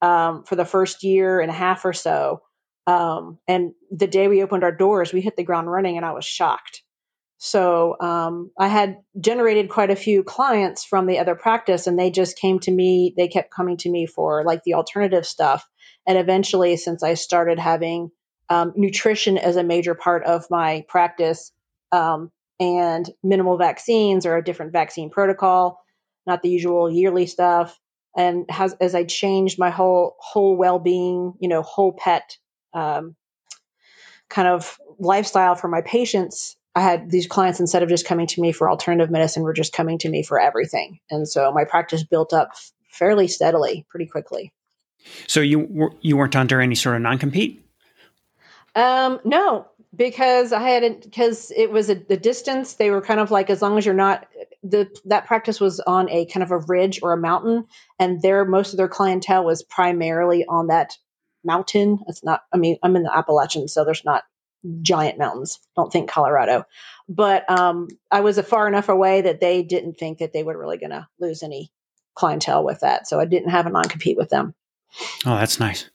[0.00, 2.40] um, for the first year and a half or so.
[2.86, 6.12] Um, and the day we opened our doors, we hit the ground running, and I
[6.12, 6.82] was shocked.
[7.36, 12.10] So um, I had generated quite a few clients from the other practice, and they
[12.10, 13.12] just came to me.
[13.18, 15.68] They kept coming to me for like the alternative stuff.
[16.08, 18.12] And eventually, since I started having
[18.48, 21.52] um, nutrition as a major part of my practice,
[21.92, 25.82] um, and minimal vaccines or a different vaccine protocol,
[26.26, 27.78] not the usual yearly stuff.
[28.16, 32.36] And has, as I changed my whole whole well being, you know, whole pet
[32.74, 33.14] um,
[34.28, 38.40] kind of lifestyle for my patients, I had these clients instead of just coming to
[38.40, 40.98] me for alternative medicine, were just coming to me for everything.
[41.10, 42.50] And so my practice built up
[42.90, 44.52] fairly steadily, pretty quickly.
[45.26, 47.64] So you you weren't under any sort of non compete?
[48.74, 52.74] Um, no, because I had because it was a, the distance.
[52.74, 54.26] They were kind of like as long as you're not
[54.62, 57.66] the that practice was on a kind of a ridge or a mountain,
[57.98, 60.96] and their most of their clientele was primarily on that
[61.44, 61.98] mountain.
[62.08, 62.42] It's not.
[62.52, 64.22] I mean, I'm in the Appalachians, so there's not
[64.82, 65.58] giant mountains.
[65.74, 66.64] Don't think Colorado,
[67.08, 70.58] but um, I was a far enough away that they didn't think that they were
[70.58, 71.72] really going to lose any
[72.14, 73.08] clientele with that.
[73.08, 74.54] So I didn't have a non compete with them.
[75.26, 75.88] Oh, that's nice.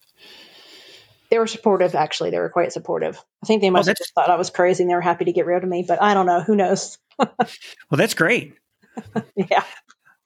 [1.36, 2.30] They were supportive, actually.
[2.30, 3.22] They were quite supportive.
[3.44, 5.26] I think they must oh, have just thought I was crazy and they were happy
[5.26, 6.40] to get rid of me, but I don't know.
[6.40, 6.98] Who knows?
[7.20, 7.28] well,
[7.92, 8.54] that's great.
[9.36, 9.66] yeah.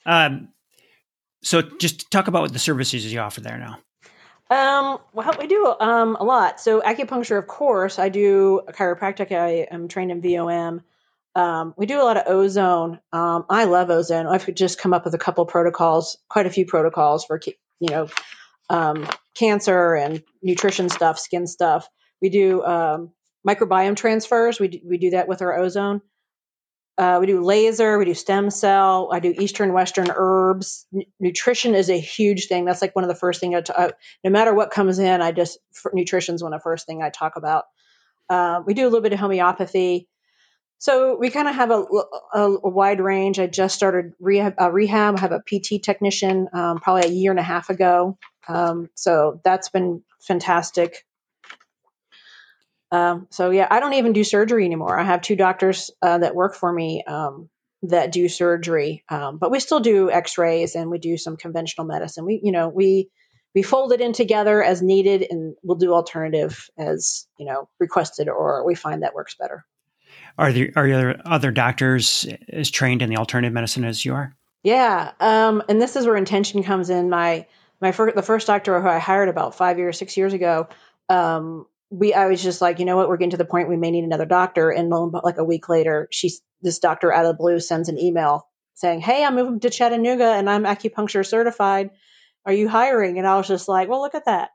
[0.06, 0.50] Um,
[1.41, 3.80] so just talk about what the services you offer there now.
[4.52, 6.60] Um, well, we do um, a lot.
[6.60, 9.32] So acupuncture, of course, I do chiropractic.
[9.32, 10.82] I am trained in VOM.
[11.34, 13.00] Um, we do a lot of ozone.
[13.12, 14.28] Um, I love ozone.
[14.28, 17.41] I've just come up with a couple protocols, quite a few protocols for
[17.80, 18.10] you know
[18.69, 21.88] um, cancer and nutrition stuff, skin stuff.
[22.21, 23.12] We do um,
[23.47, 24.60] microbiome transfers.
[24.60, 26.01] We do, we do that with our ozone.
[26.97, 30.86] Uh, we do laser, we do stem cell, I do Eastern Western herbs.
[30.93, 32.65] N- nutrition is a huge thing.
[32.65, 35.60] That's like one of the first things no matter what comes in, I just,
[35.93, 37.65] nutrition is one of the first thing I talk about.
[38.29, 40.10] Uh, we do a little bit of homeopathy.
[40.77, 41.86] So we kind of have a,
[42.34, 43.39] a, a, wide range.
[43.39, 44.55] I just started rehab.
[44.60, 45.15] Uh, rehab.
[45.15, 48.17] I have a PT technician um, probably a year and a half ago.
[48.49, 51.05] Um, so that's been fantastic.
[52.91, 54.99] Um, so yeah, I don't even do surgery anymore.
[54.99, 57.49] I have two doctors uh, that work for me um,
[57.83, 62.25] that do surgery, um, but we still do X-rays and we do some conventional medicine.
[62.25, 63.09] We, you know, we
[63.55, 68.27] we fold it in together as needed, and we'll do alternative as you know requested,
[68.27, 69.65] or we find that works better.
[70.38, 74.35] Are there are there other doctors as trained in the alternative medicine as you are?
[74.63, 77.09] Yeah, um, and this is where intention comes in.
[77.09, 77.45] My
[77.82, 80.68] my first the first doctor who I hired about five years, six years ago.
[81.08, 83.78] Um, we I was just like, you know what, we're getting to the point we
[83.78, 84.70] may need another doctor.
[84.70, 88.48] And like a week later, she's this doctor out of the blue sends an email
[88.76, 91.92] saying, Hey, I'm moving to Chattanooga and I'm acupuncture certified.
[92.46, 93.18] Are you hiring?
[93.18, 94.50] And I was just like, Well, look at that.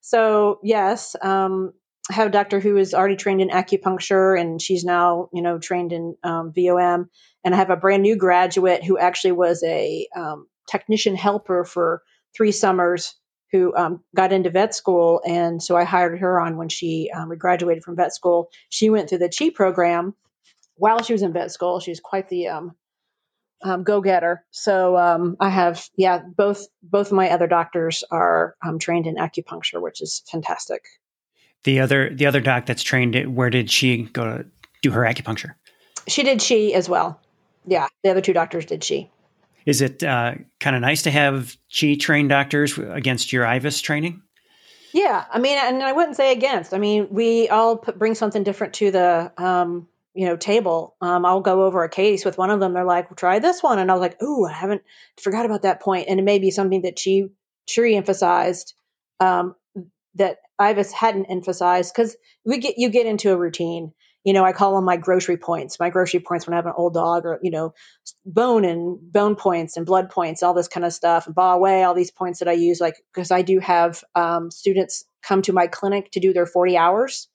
[0.00, 1.72] So yes, um,
[2.08, 5.58] I have a doctor who is already trained in acupuncture and she's now, you know,
[5.58, 7.10] trained in um, VOM.
[7.42, 12.02] And I have a brand new graduate who actually was a um, technician helper for
[12.36, 13.14] three summers
[13.52, 15.22] who um, got into vet school.
[15.26, 18.50] And so I hired her on when she um, graduated from vet school.
[18.68, 20.14] She went through the CHI program
[20.74, 21.80] while she was in vet school.
[21.80, 22.76] She's quite the um,
[23.62, 24.44] um go getter.
[24.50, 29.16] So um, I have, yeah, both both of my other doctors are um, trained in
[29.16, 30.84] acupuncture, which is fantastic.
[31.64, 34.46] The other the other doc that's trained, where did she go to
[34.82, 35.54] do her acupuncture?
[36.08, 37.20] She did she as well.
[37.66, 39.10] Yeah, the other two doctors did CHI.
[39.66, 44.22] Is it uh, kind of nice to have CHI trained doctors against your IVAS training?
[44.92, 46.72] Yeah, I mean, and I wouldn't say against.
[46.72, 50.96] I mean, we all put, bring something different to the um, you know table.
[51.02, 52.72] Um, I'll go over a case with one of them.
[52.72, 54.82] They're like, well, "Try this one," and I was like, "Ooh, I haven't
[55.20, 57.28] forgot about that point." And it may be something that she
[57.66, 58.72] she emphasized
[59.20, 59.56] um,
[60.14, 63.92] that IVAS hadn't emphasized because we get you get into a routine
[64.26, 66.72] you know, I call them my grocery points, my grocery points when I have an
[66.76, 67.74] old dog or, you know,
[68.24, 71.84] bone and bone points and blood points, all this kind of stuff, and Bai Hui,
[71.84, 75.52] all these points that I use, like, because I do have um, students come to
[75.52, 77.28] my clinic to do their 40 hours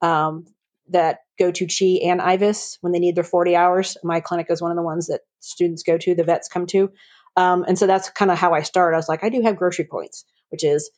[0.00, 0.46] um,
[0.88, 3.98] that go to CHI and IVAS when they need their 40 hours.
[4.02, 6.90] My clinic is one of the ones that students go to, the vets come to.
[7.36, 8.94] Um, and so that's kind of how I start.
[8.94, 10.90] I was like, I do have grocery points, which is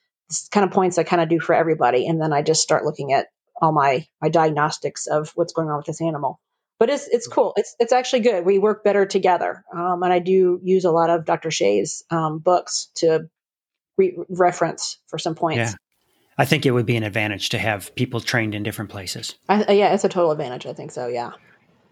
[0.53, 2.07] kind of points I kind of do for everybody.
[2.07, 3.27] And then I just start looking at
[3.61, 6.41] all my my diagnostics of what's going on with this animal.
[6.79, 7.53] But it's it's cool.
[7.57, 8.45] It's it's actually good.
[8.45, 11.51] We work better together, um, and I do use a lot of Dr.
[11.51, 13.29] Xie's um, books to
[13.99, 15.59] re- reference for some points.
[15.59, 15.75] Yeah.
[16.39, 19.35] I think it would be an advantage to have people trained in different places.
[19.47, 20.65] I, yeah, it's a total advantage.
[20.65, 21.07] I think so.
[21.07, 21.33] Yeah.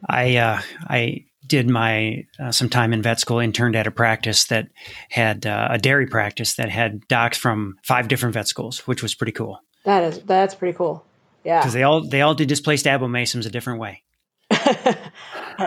[0.08, 4.46] I uh, I did my uh, some time in vet school, interned at a practice
[4.46, 4.68] that
[5.10, 9.14] had uh, a dairy practice that had docs from five different vet schools, which was
[9.14, 9.60] pretty cool.
[9.84, 11.04] That is that's pretty cool.
[11.44, 14.02] Yeah, because they all they all do displaced abomasums a different way.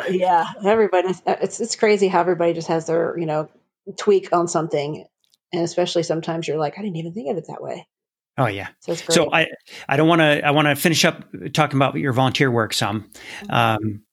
[0.09, 1.13] yeah, everybody.
[1.25, 3.49] It's it's crazy how everybody just has their you know
[3.97, 5.05] tweak on something,
[5.53, 7.87] and especially sometimes you're like, I didn't even think of it that way.
[8.37, 8.69] Oh yeah.
[8.79, 9.47] So, so I
[9.87, 13.09] I don't want to I want to finish up talking about your volunteer work some.
[13.43, 13.53] Mm-hmm.
[13.53, 14.03] Um,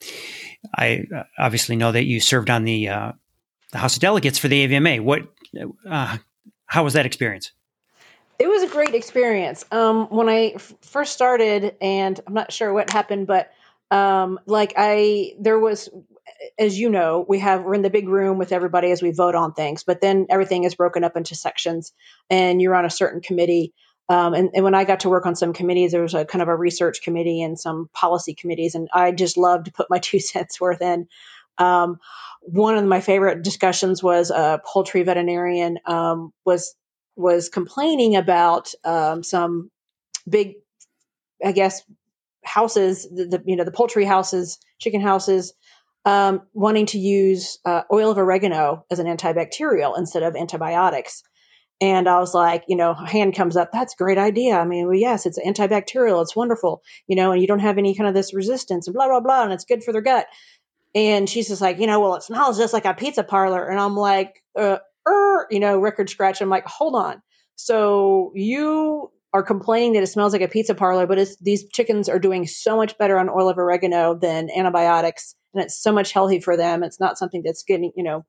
[0.76, 1.04] I
[1.38, 3.12] obviously know that you served on the uh,
[3.72, 5.00] the House of Delegates for the AVMA.
[5.00, 5.28] What
[5.88, 6.18] uh,
[6.66, 7.52] how was that experience?
[8.38, 9.64] It was a great experience.
[9.72, 13.50] Um, when I f- first started, and I'm not sure what happened, but
[13.90, 15.88] um, like I, there was,
[16.56, 19.34] as you know, we have we're in the big room with everybody as we vote
[19.34, 21.92] on things, but then everything is broken up into sections,
[22.30, 23.74] and you're on a certain committee.
[24.08, 26.40] Um, and, and, when I got to work on some committees, there was a kind
[26.40, 29.98] of a research committee and some policy committees, and I just loved to put my
[30.02, 31.08] two cents worth in.
[31.58, 31.98] Um,
[32.42, 36.76] one of my favorite discussions was a poultry veterinarian um, was
[37.18, 39.70] was complaining about um, some
[40.28, 40.54] big,
[41.44, 41.82] I guess,
[42.44, 45.52] houses, the, the, you know the poultry houses, chicken houses,
[46.04, 51.22] um, wanting to use uh, oil of oregano as an antibacterial instead of antibiotics.
[51.80, 53.70] And I was like, you know, hand comes up.
[53.72, 54.56] That's a great idea.
[54.56, 56.22] I mean, well, yes, it's antibacterial.
[56.22, 59.06] It's wonderful, you know, and you don't have any kind of this resistance and blah,
[59.06, 59.44] blah, blah.
[59.44, 60.26] And it's good for their gut.
[60.94, 63.68] And she's just like, you know, well, it smells just like a pizza parlor.
[63.68, 64.78] And I'm like, uh,
[65.08, 66.40] er, you know, record scratch.
[66.40, 67.22] I'm like, hold on.
[67.56, 72.18] So you are complaining that it smells like a pizza parlor, but these chickens are
[72.18, 75.34] doing so much better on oil of oregano than antibiotics.
[75.54, 76.82] And it's so much healthy for them.
[76.82, 78.24] It's not something that's getting, you know,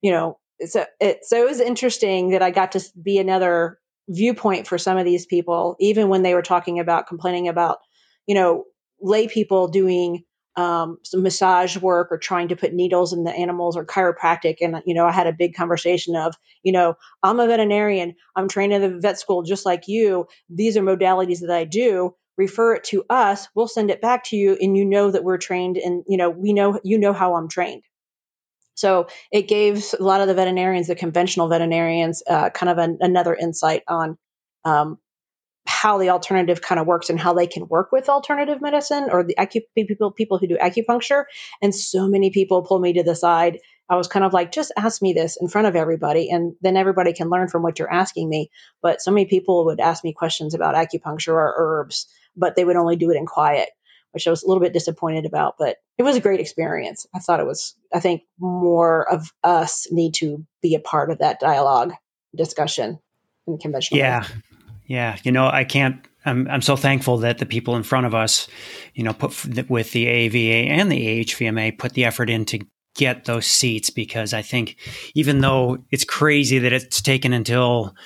[0.00, 4.66] you know, so it so it was interesting that I got to be another viewpoint
[4.66, 7.78] for some of these people, even when they were talking about complaining about,
[8.26, 8.64] you know,
[9.00, 10.24] lay people doing
[10.56, 14.56] um, some massage work or trying to put needles in the animals or chiropractic.
[14.60, 18.14] And, you know, I had a big conversation of, you know, I'm a veterinarian.
[18.36, 20.26] I'm trained in the vet school just like you.
[20.50, 22.14] These are modalities that I do.
[22.36, 23.48] Refer it to us.
[23.54, 24.56] We'll send it back to you.
[24.60, 27.48] And you know that we're trained and, you know, we know, you know how I'm
[27.48, 27.82] trained.
[28.74, 32.98] So it gave a lot of the veterinarians, the conventional veterinarians, uh, kind of an,
[33.00, 34.16] another insight on
[34.64, 34.98] um,
[35.66, 39.22] how the alternative kind of works and how they can work with alternative medicine or
[39.22, 41.24] the acu- people people who do acupuncture.
[41.60, 43.58] And so many people pull me to the side.
[43.88, 46.76] I was kind of like, just ask me this in front of everybody, and then
[46.76, 48.50] everybody can learn from what you're asking me.
[48.80, 52.76] But so many people would ask me questions about acupuncture or herbs, but they would
[52.76, 53.68] only do it in quiet
[54.12, 57.06] which I was a little bit disappointed about, but it was a great experience.
[57.14, 61.18] I thought it was, I think more of us need to be a part of
[61.18, 61.94] that dialogue
[62.34, 62.98] discussion
[63.46, 63.98] in conventional.
[63.98, 64.26] Yeah.
[64.92, 65.16] Yeah.
[65.22, 68.46] You know, I can't, I'm, I'm so thankful that the people in front of us,
[68.92, 72.58] you know, put with the AVMA and the AHVMA put the effort in to
[72.94, 74.76] get those seats because I think
[75.14, 77.96] even though it's crazy that it's taken until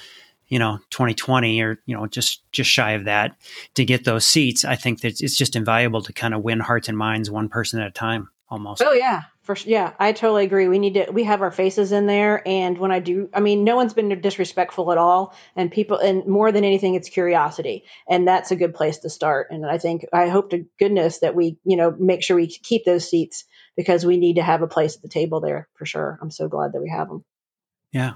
[0.46, 3.36] you know 2020 or you know just just shy of that
[3.74, 6.88] to get those seats i think that it's just invaluable to kind of win hearts
[6.88, 10.68] and minds one person at a time almost oh yeah for yeah i totally agree.
[10.68, 13.64] We need to we have our faces in there and when i do i mean
[13.64, 18.26] no one's been disrespectful at all and people and more than anything it's curiosity and
[18.26, 21.56] that's a good place to start and i think i hope to goodness that we
[21.64, 23.44] you know make sure we keep those seats
[23.76, 26.18] because we need to have a place at the table there for sure.
[26.20, 27.24] I'm so glad that we have them
[27.92, 28.14] yeah.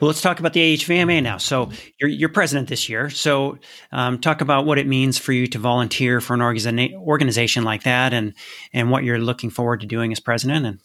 [0.00, 1.38] Well, let's talk about the AHVMA now.
[1.38, 3.08] So you're, you're president this year.
[3.08, 3.58] So
[3.90, 7.84] um, talk about what it means for you to volunteer for an organiza- organization like
[7.84, 8.34] that and,
[8.72, 10.66] and what you're looking forward to doing as president.
[10.66, 10.78] And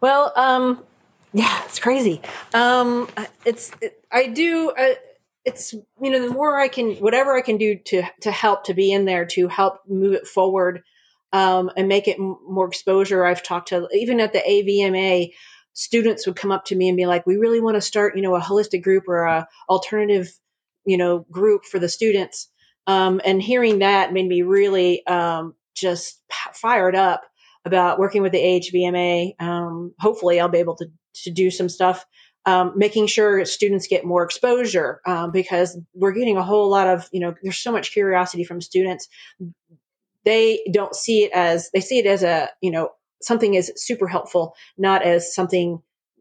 [0.00, 0.84] Well, um,
[1.32, 2.20] yeah, it's crazy.
[2.52, 3.08] Um,
[3.44, 4.72] it's, it, I do,
[5.44, 8.74] it's, you know, the more I can, whatever I can do to, to help, to
[8.74, 10.84] be in there, to help move it forward
[11.32, 13.24] um, and make it m- more exposure.
[13.24, 15.32] I've talked to, even at the AVMA,
[15.74, 18.22] students would come up to me and be like, "We really want to start, you
[18.22, 20.28] know, a holistic group or a alternative,
[20.86, 22.48] you know, group for the students."
[22.86, 26.20] Um, and hearing that made me really um, just
[26.54, 27.22] fired up
[27.64, 29.40] about working with the AHVMA.
[29.40, 30.86] Um, hopefully, I'll be able to
[31.22, 32.04] to do some stuff,
[32.46, 37.08] um, making sure students get more exposure um, because we're getting a whole lot of,
[37.12, 39.08] you know, there's so much curiosity from students.
[40.24, 42.90] They don't see it as they see it as a, you know,
[43.22, 45.80] something is super helpful, not as something,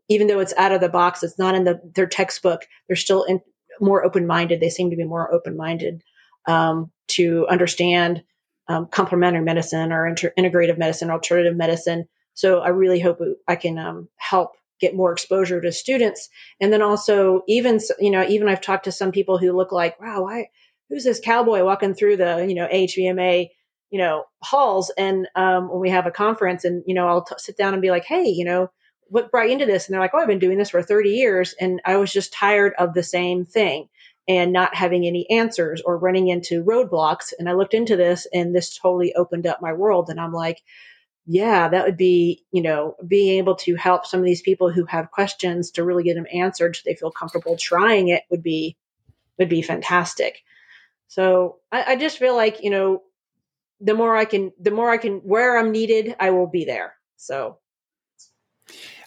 [0.10, 2.62] even though it's out of the box, it's not in the, their textbook.
[2.88, 3.42] They're still in,
[3.80, 4.60] more open minded.
[4.60, 6.04] They seem to be more open minded
[6.48, 8.24] um, to understand
[8.68, 12.06] um, complementary medicine or inter- integrative medicine, or alternative medicine.
[12.34, 16.30] So I really hope I can um, help get more exposure to students.
[16.60, 20.00] And then also, even you know, even I've talked to some people who look like,
[20.00, 20.48] wow, why,
[20.90, 23.50] who's this cowboy walking through the you know HVMA
[23.94, 24.90] you know, halls.
[24.98, 27.82] And um, when we have a conference, and you know, I'll t- sit down and
[27.82, 28.72] be like, hey, you know,
[29.04, 29.86] what brought you into this?
[29.86, 32.34] And they're like, oh, I've been doing this for 30 years, and I was just
[32.34, 33.90] tired of the same thing
[34.28, 37.34] and not having any answers or running into roadblocks.
[37.38, 40.10] And I looked into this, and this totally opened up my world.
[40.10, 40.64] And I'm like,
[41.28, 44.86] yeah, that would be, you know, being able to help some of these people who
[44.86, 48.76] have questions to really get them answered so they feel comfortable trying it would be
[49.38, 50.42] would be fantastic.
[51.10, 53.04] So I, I just feel like, you know,
[53.80, 56.96] the more I can, the more I can, where I'm needed, I will be there.
[57.18, 57.60] So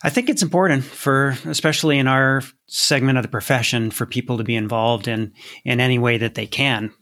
[0.02, 4.44] I think it's important for, especially in our segment of the profession, for people to
[4.44, 5.32] be involved in
[5.64, 6.92] in any way that they can,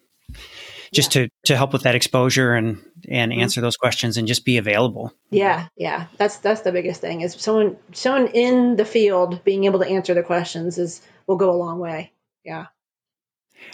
[0.93, 1.25] just yeah.
[1.25, 3.41] to to help with that exposure and and mm-hmm.
[3.41, 5.13] answer those questions and just be available.
[5.31, 9.81] Yeah, yeah, that's that's the biggest thing is someone someone in the field being able
[9.81, 12.13] to answer the questions is will go a long way.
[12.45, 12.67] Yeah.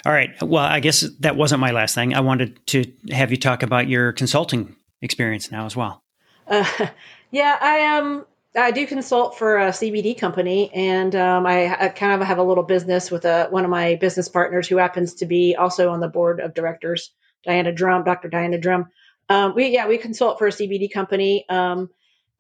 [0.07, 0.31] All right.
[0.43, 2.15] Well, I guess that wasn't my last thing.
[2.15, 6.03] I wanted to have you talk about your consulting experience now as well.
[6.47, 6.65] Uh,
[7.31, 8.25] yeah, I um
[8.57, 12.43] I do consult for a CBD company, and um, I, I, kind of have a
[12.43, 16.01] little business with a, one of my business partners who happens to be also on
[16.01, 17.13] the board of directors,
[17.45, 18.29] Diana Drum, Dr.
[18.29, 18.89] Diana Drum.
[19.29, 21.91] Um, we yeah we consult for a CBD company um,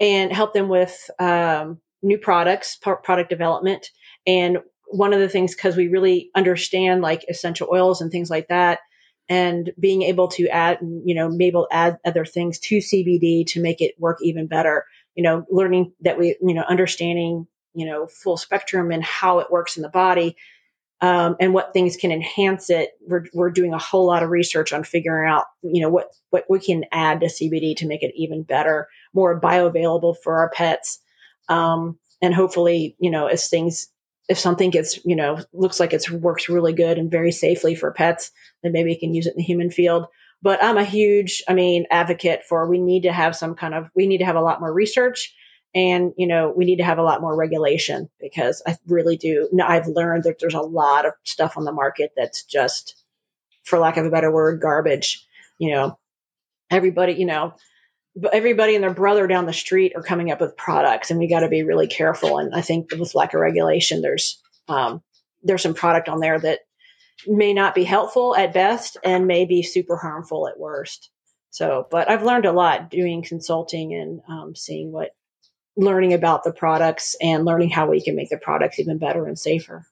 [0.00, 3.90] and help them with um, new products, product development,
[4.26, 4.58] and
[4.90, 8.80] one of the things because we really understand like essential oils and things like that
[9.28, 13.80] and being able to add you know maybe add other things to cbd to make
[13.80, 14.84] it work even better
[15.14, 19.50] you know learning that we you know understanding you know full spectrum and how it
[19.50, 20.36] works in the body
[21.02, 22.90] um, and what things can enhance it.
[23.06, 26.44] We're, we're doing a whole lot of research on figuring out you know what what
[26.48, 31.00] we can add to cbd to make it even better more bioavailable for our pets
[31.48, 33.88] um, and hopefully you know as things
[34.30, 37.92] if something gets, you know, looks like it works really good and very safely for
[37.92, 38.30] pets,
[38.62, 40.06] then maybe you can use it in the human field.
[40.40, 43.88] But I'm a huge, I mean, advocate for we need to have some kind of,
[43.94, 45.34] we need to have a lot more research
[45.74, 49.50] and, you know, we need to have a lot more regulation because I really do.
[49.62, 52.94] I've learned that there's a lot of stuff on the market that's just,
[53.64, 55.26] for lack of a better word, garbage.
[55.58, 55.98] You know,
[56.70, 57.54] everybody, you know,
[58.32, 61.40] everybody and their brother down the street are coming up with products and we got
[61.40, 65.02] to be really careful and i think with lack of regulation there's um,
[65.42, 66.60] there's some product on there that
[67.26, 71.10] may not be helpful at best and may be super harmful at worst.
[71.50, 75.10] So but i've learned a lot doing consulting and um, seeing what
[75.76, 79.38] learning about the products and learning how we can make the products even better and
[79.38, 79.86] safer.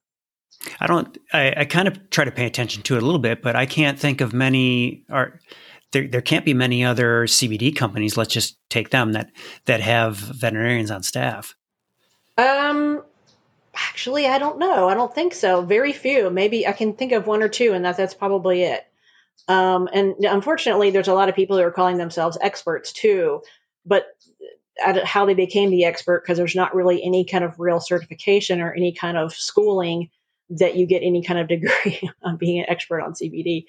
[0.81, 3.43] I don't i, I kind of try to pay attention to it a little bit
[3.43, 5.41] but i can't think of many or
[5.93, 8.16] there, there can't be many other CBD companies.
[8.16, 9.30] Let's just take them that
[9.66, 11.55] that have veterinarians on staff.
[12.36, 13.03] Um,
[13.74, 14.89] actually, I don't know.
[14.89, 15.62] I don't think so.
[15.62, 16.30] Very few.
[16.30, 18.86] Maybe I can think of one or two, and that that's probably it.
[19.49, 23.43] Um, and unfortunately, there's a lot of people who are calling themselves experts too,
[23.86, 24.07] but
[25.05, 28.72] how they became the expert because there's not really any kind of real certification or
[28.72, 30.09] any kind of schooling
[30.51, 33.64] that you get any kind of degree on being an expert on CBD.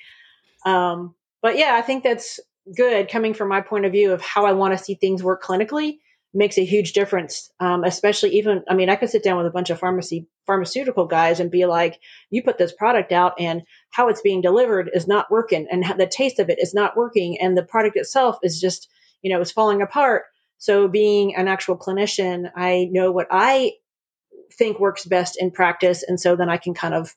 [0.66, 2.40] Um, but yeah, I think that's
[2.76, 5.44] good coming from my point of view of how I want to see things work
[5.44, 5.98] clinically
[6.34, 7.52] makes a huge difference.
[7.60, 11.06] Um, especially even, I mean, I could sit down with a bunch of pharmacy pharmaceutical
[11.06, 15.08] guys and be like, you put this product out and how it's being delivered is
[15.08, 17.40] not working and the taste of it is not working.
[17.42, 18.90] And the product itself is just,
[19.22, 20.24] you know, is falling apart.
[20.60, 23.74] So being an actual clinician, I know what I
[24.54, 26.04] think works best in practice.
[26.04, 27.16] And so then I can kind of,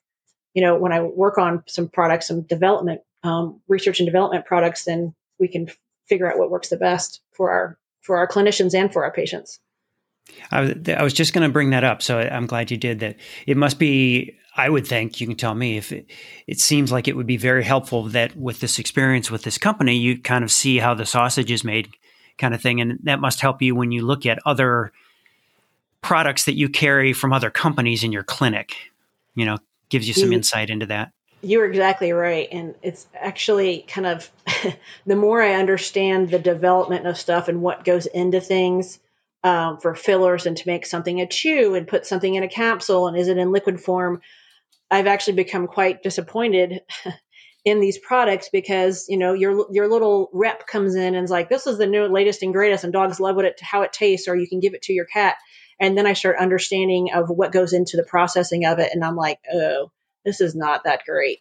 [0.55, 4.85] you know, when I work on some products, some development um, research and development products,
[4.85, 5.69] then we can
[6.09, 9.61] figure out what works the best for our for our clinicians and for our patients.
[10.51, 13.01] I was, I was just going to bring that up, so I'm glad you did
[13.01, 13.17] that.
[13.47, 16.11] It must be, I would think, you can tell me if it,
[16.47, 19.97] it seems like it would be very helpful that with this experience with this company,
[19.97, 21.89] you kind of see how the sausage is made,
[22.39, 24.93] kind of thing, and that must help you when you look at other
[26.03, 28.75] products that you carry from other companies in your clinic.
[29.35, 29.59] You know,
[29.89, 31.13] gives you some insight into that.
[31.43, 32.49] You're exactly right.
[32.51, 34.31] And it's actually kind of
[35.07, 39.01] the more I understand the development of stuff and what goes into things
[39.45, 43.09] um, for fillers and to make something a chew and put something in a capsule
[43.09, 44.21] and is it in liquid form,
[44.89, 46.83] I've actually become quite disappointed
[47.65, 51.49] in these products because you know your your little rep comes in and is like
[51.49, 54.27] this is the new latest and greatest and dogs love what it how it tastes
[54.27, 55.37] or you can give it to your cat
[55.81, 59.17] and then I start understanding of what goes into the processing of it and I'm
[59.17, 59.91] like oh
[60.25, 61.39] this is not that great.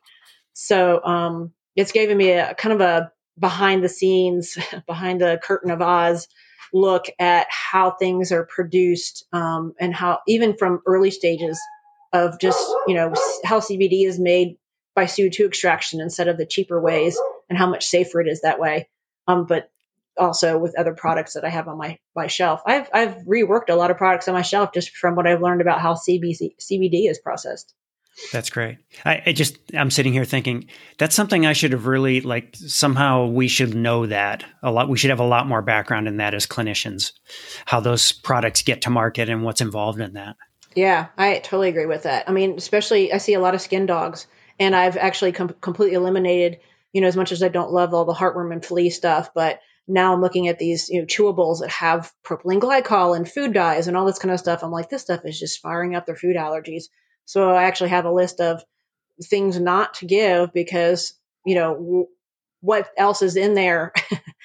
[0.53, 4.57] So um, it's given me a kind of a behind the scenes,
[4.88, 6.27] behind the curtain of Oz
[6.73, 11.59] look at how things are produced um, and how even from early stages
[12.13, 13.13] of just you know
[13.43, 14.57] how CBD is made
[14.95, 17.19] by CO2 extraction instead of the cheaper ways
[17.49, 18.89] and how much safer it is that way.
[19.27, 19.69] Um, but
[20.17, 22.61] also with other products that I have on my, my shelf.
[22.65, 25.61] I've, I've reworked a lot of products on my shelf just from what I've learned
[25.61, 27.73] about how CBC, CBD is processed.
[28.32, 28.78] That's great.
[29.05, 33.26] I, I, just I'm sitting here thinking that's something I should have really like somehow
[33.26, 34.89] we should know that a lot.
[34.89, 37.14] We should have a lot more background in that as clinicians,
[37.66, 40.36] how those products get to market and what's involved in that.
[40.76, 42.30] Yeah, I totally agree with that.
[42.30, 44.28] I mean, especially I see a lot of skin dogs,
[44.59, 46.59] and I've actually com- completely eliminated.
[46.93, 49.62] You know, as much as I don't love all the heartworm and flea stuff, but
[49.88, 53.88] now I'm looking at these you know chewables that have propylene glycol and food dyes
[53.88, 54.64] and all this kind of stuff.
[54.64, 56.86] I'm like, this stuff is just firing up their food allergies.
[57.32, 58.63] So I actually have a list of
[59.23, 61.13] things not to give because,
[61.45, 62.07] you know, w-
[62.59, 63.93] what else is in there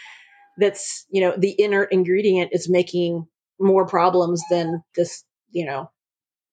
[0.58, 3.26] that's, you know, the inert ingredient is making
[3.58, 5.90] more problems than this, you know,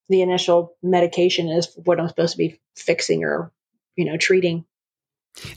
[0.09, 3.51] the initial medication is what I'm supposed to be fixing or
[3.95, 4.65] you know treating.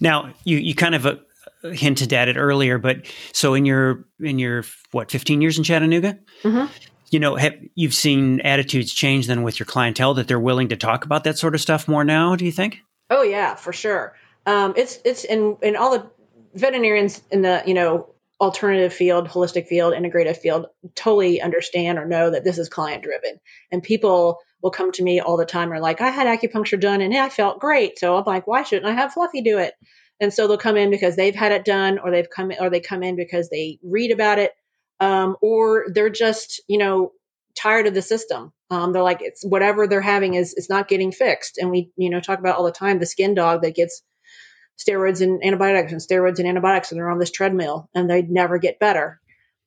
[0.00, 1.16] Now you you kind of uh,
[1.62, 6.18] hinted at it earlier, but so in your in your what 15 years in Chattanooga,
[6.42, 6.72] mm-hmm.
[7.10, 10.76] You know, have, you've seen attitudes change then with your clientele that they're willing to
[10.76, 12.36] talk about that sort of stuff more now.
[12.36, 12.80] Do you think?
[13.10, 14.16] Oh yeah, for sure.
[14.46, 16.10] Um, it's it's in in all the
[16.54, 22.30] veterinarians in the you know alternative field, holistic field, integrative field totally understand or know
[22.30, 23.40] that this is client driven.
[23.72, 27.00] And people will come to me all the time are like, I had acupuncture done
[27.00, 27.98] and I felt great.
[27.98, 29.74] So I'm like, why shouldn't I have Fluffy do it?
[30.20, 32.80] And so they'll come in because they've had it done or they've come or they
[32.80, 34.52] come in because they read about it.
[35.00, 37.12] Um, or they're just, you know,
[37.56, 38.52] tired of the system.
[38.70, 41.58] Um, they're like, it's whatever they're having is, is not getting fixed.
[41.58, 44.02] And we, you know, talk about all the time the skin dog that gets
[44.78, 48.58] steroids and antibiotics and steroids and antibiotics and they're on this treadmill and they never
[48.58, 49.20] get better.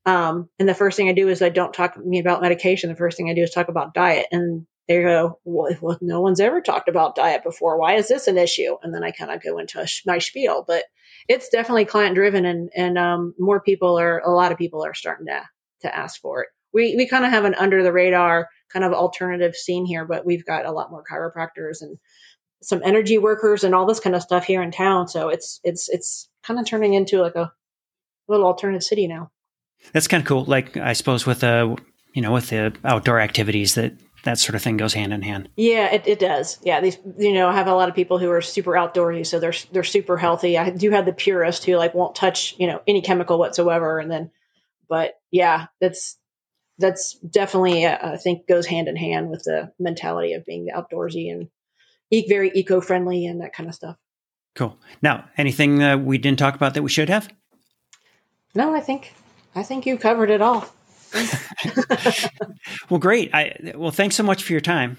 [0.06, 2.90] Um, and the first thing I do is I don't talk to me about medication.
[2.90, 4.28] The first thing I do is talk about diet.
[4.32, 7.78] And they go, well, well, no one's ever talked about diet before.
[7.78, 8.76] Why is this an issue?
[8.82, 10.84] And then I kind of go into my spiel, but
[11.30, 14.94] it's definitely client driven and, and, um, more people are, a lot of people are
[14.94, 15.42] starting to,
[15.82, 16.50] to ask for it.
[16.74, 20.26] We, we kind of have an under the radar kind of alternative scene here, but
[20.26, 21.98] we've got a lot more chiropractors and
[22.62, 25.08] some energy workers and all this kind of stuff here in town.
[25.08, 27.52] So it's it's it's kind of turning into like a
[28.28, 29.32] little alternative city now.
[29.94, 30.46] That's kind of cool.
[30.46, 31.78] Like I suppose with the
[32.14, 33.94] you know with the outdoor activities that
[34.24, 35.50] that sort of thing goes hand in hand.
[35.56, 36.60] Yeah, it, it does.
[36.64, 39.40] Yeah, these you know I have a lot of people who are super outdoorsy, so
[39.40, 40.58] they're they're super healthy.
[40.58, 44.12] I do have the purist who like won't touch you know any chemical whatsoever, and
[44.12, 44.32] then
[44.88, 46.18] but yeah, that's
[46.78, 51.32] that's definitely uh, I think goes hand in hand with the mentality of being outdoorsy
[51.32, 51.50] and
[52.10, 53.98] e- very eco-friendly and that kind of stuff.
[54.56, 54.78] Cool.
[55.02, 57.30] Now, anything uh, we didn't talk about that we should have?
[58.56, 59.14] No, I think
[59.56, 60.68] I think you covered it all.
[62.90, 63.34] well, great.
[63.34, 64.98] I well, thanks so much for your time.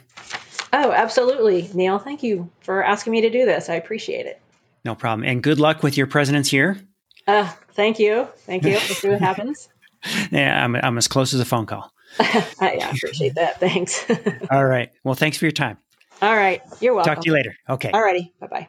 [0.73, 1.99] Oh, absolutely, Neil.
[1.99, 3.69] Thank you for asking me to do this.
[3.69, 4.41] I appreciate it.
[4.85, 5.29] No problem.
[5.29, 6.79] And good luck with your president's year.
[7.27, 8.29] Uh, thank you.
[8.39, 8.73] Thank you.
[8.73, 9.69] We'll see what happens.
[10.31, 11.93] yeah, I'm, I'm as close as a phone call.
[12.19, 13.61] I, appreciate that.
[13.61, 14.05] Thanks.
[14.51, 14.91] All right.
[15.05, 15.79] Well, thanks for your time.
[16.23, 16.63] All right.
[16.81, 17.15] You're welcome.
[17.15, 17.55] Talk to you later.
[17.69, 17.91] Okay.
[17.91, 18.33] All righty.
[18.41, 18.47] Bye.
[18.47, 18.69] Bye.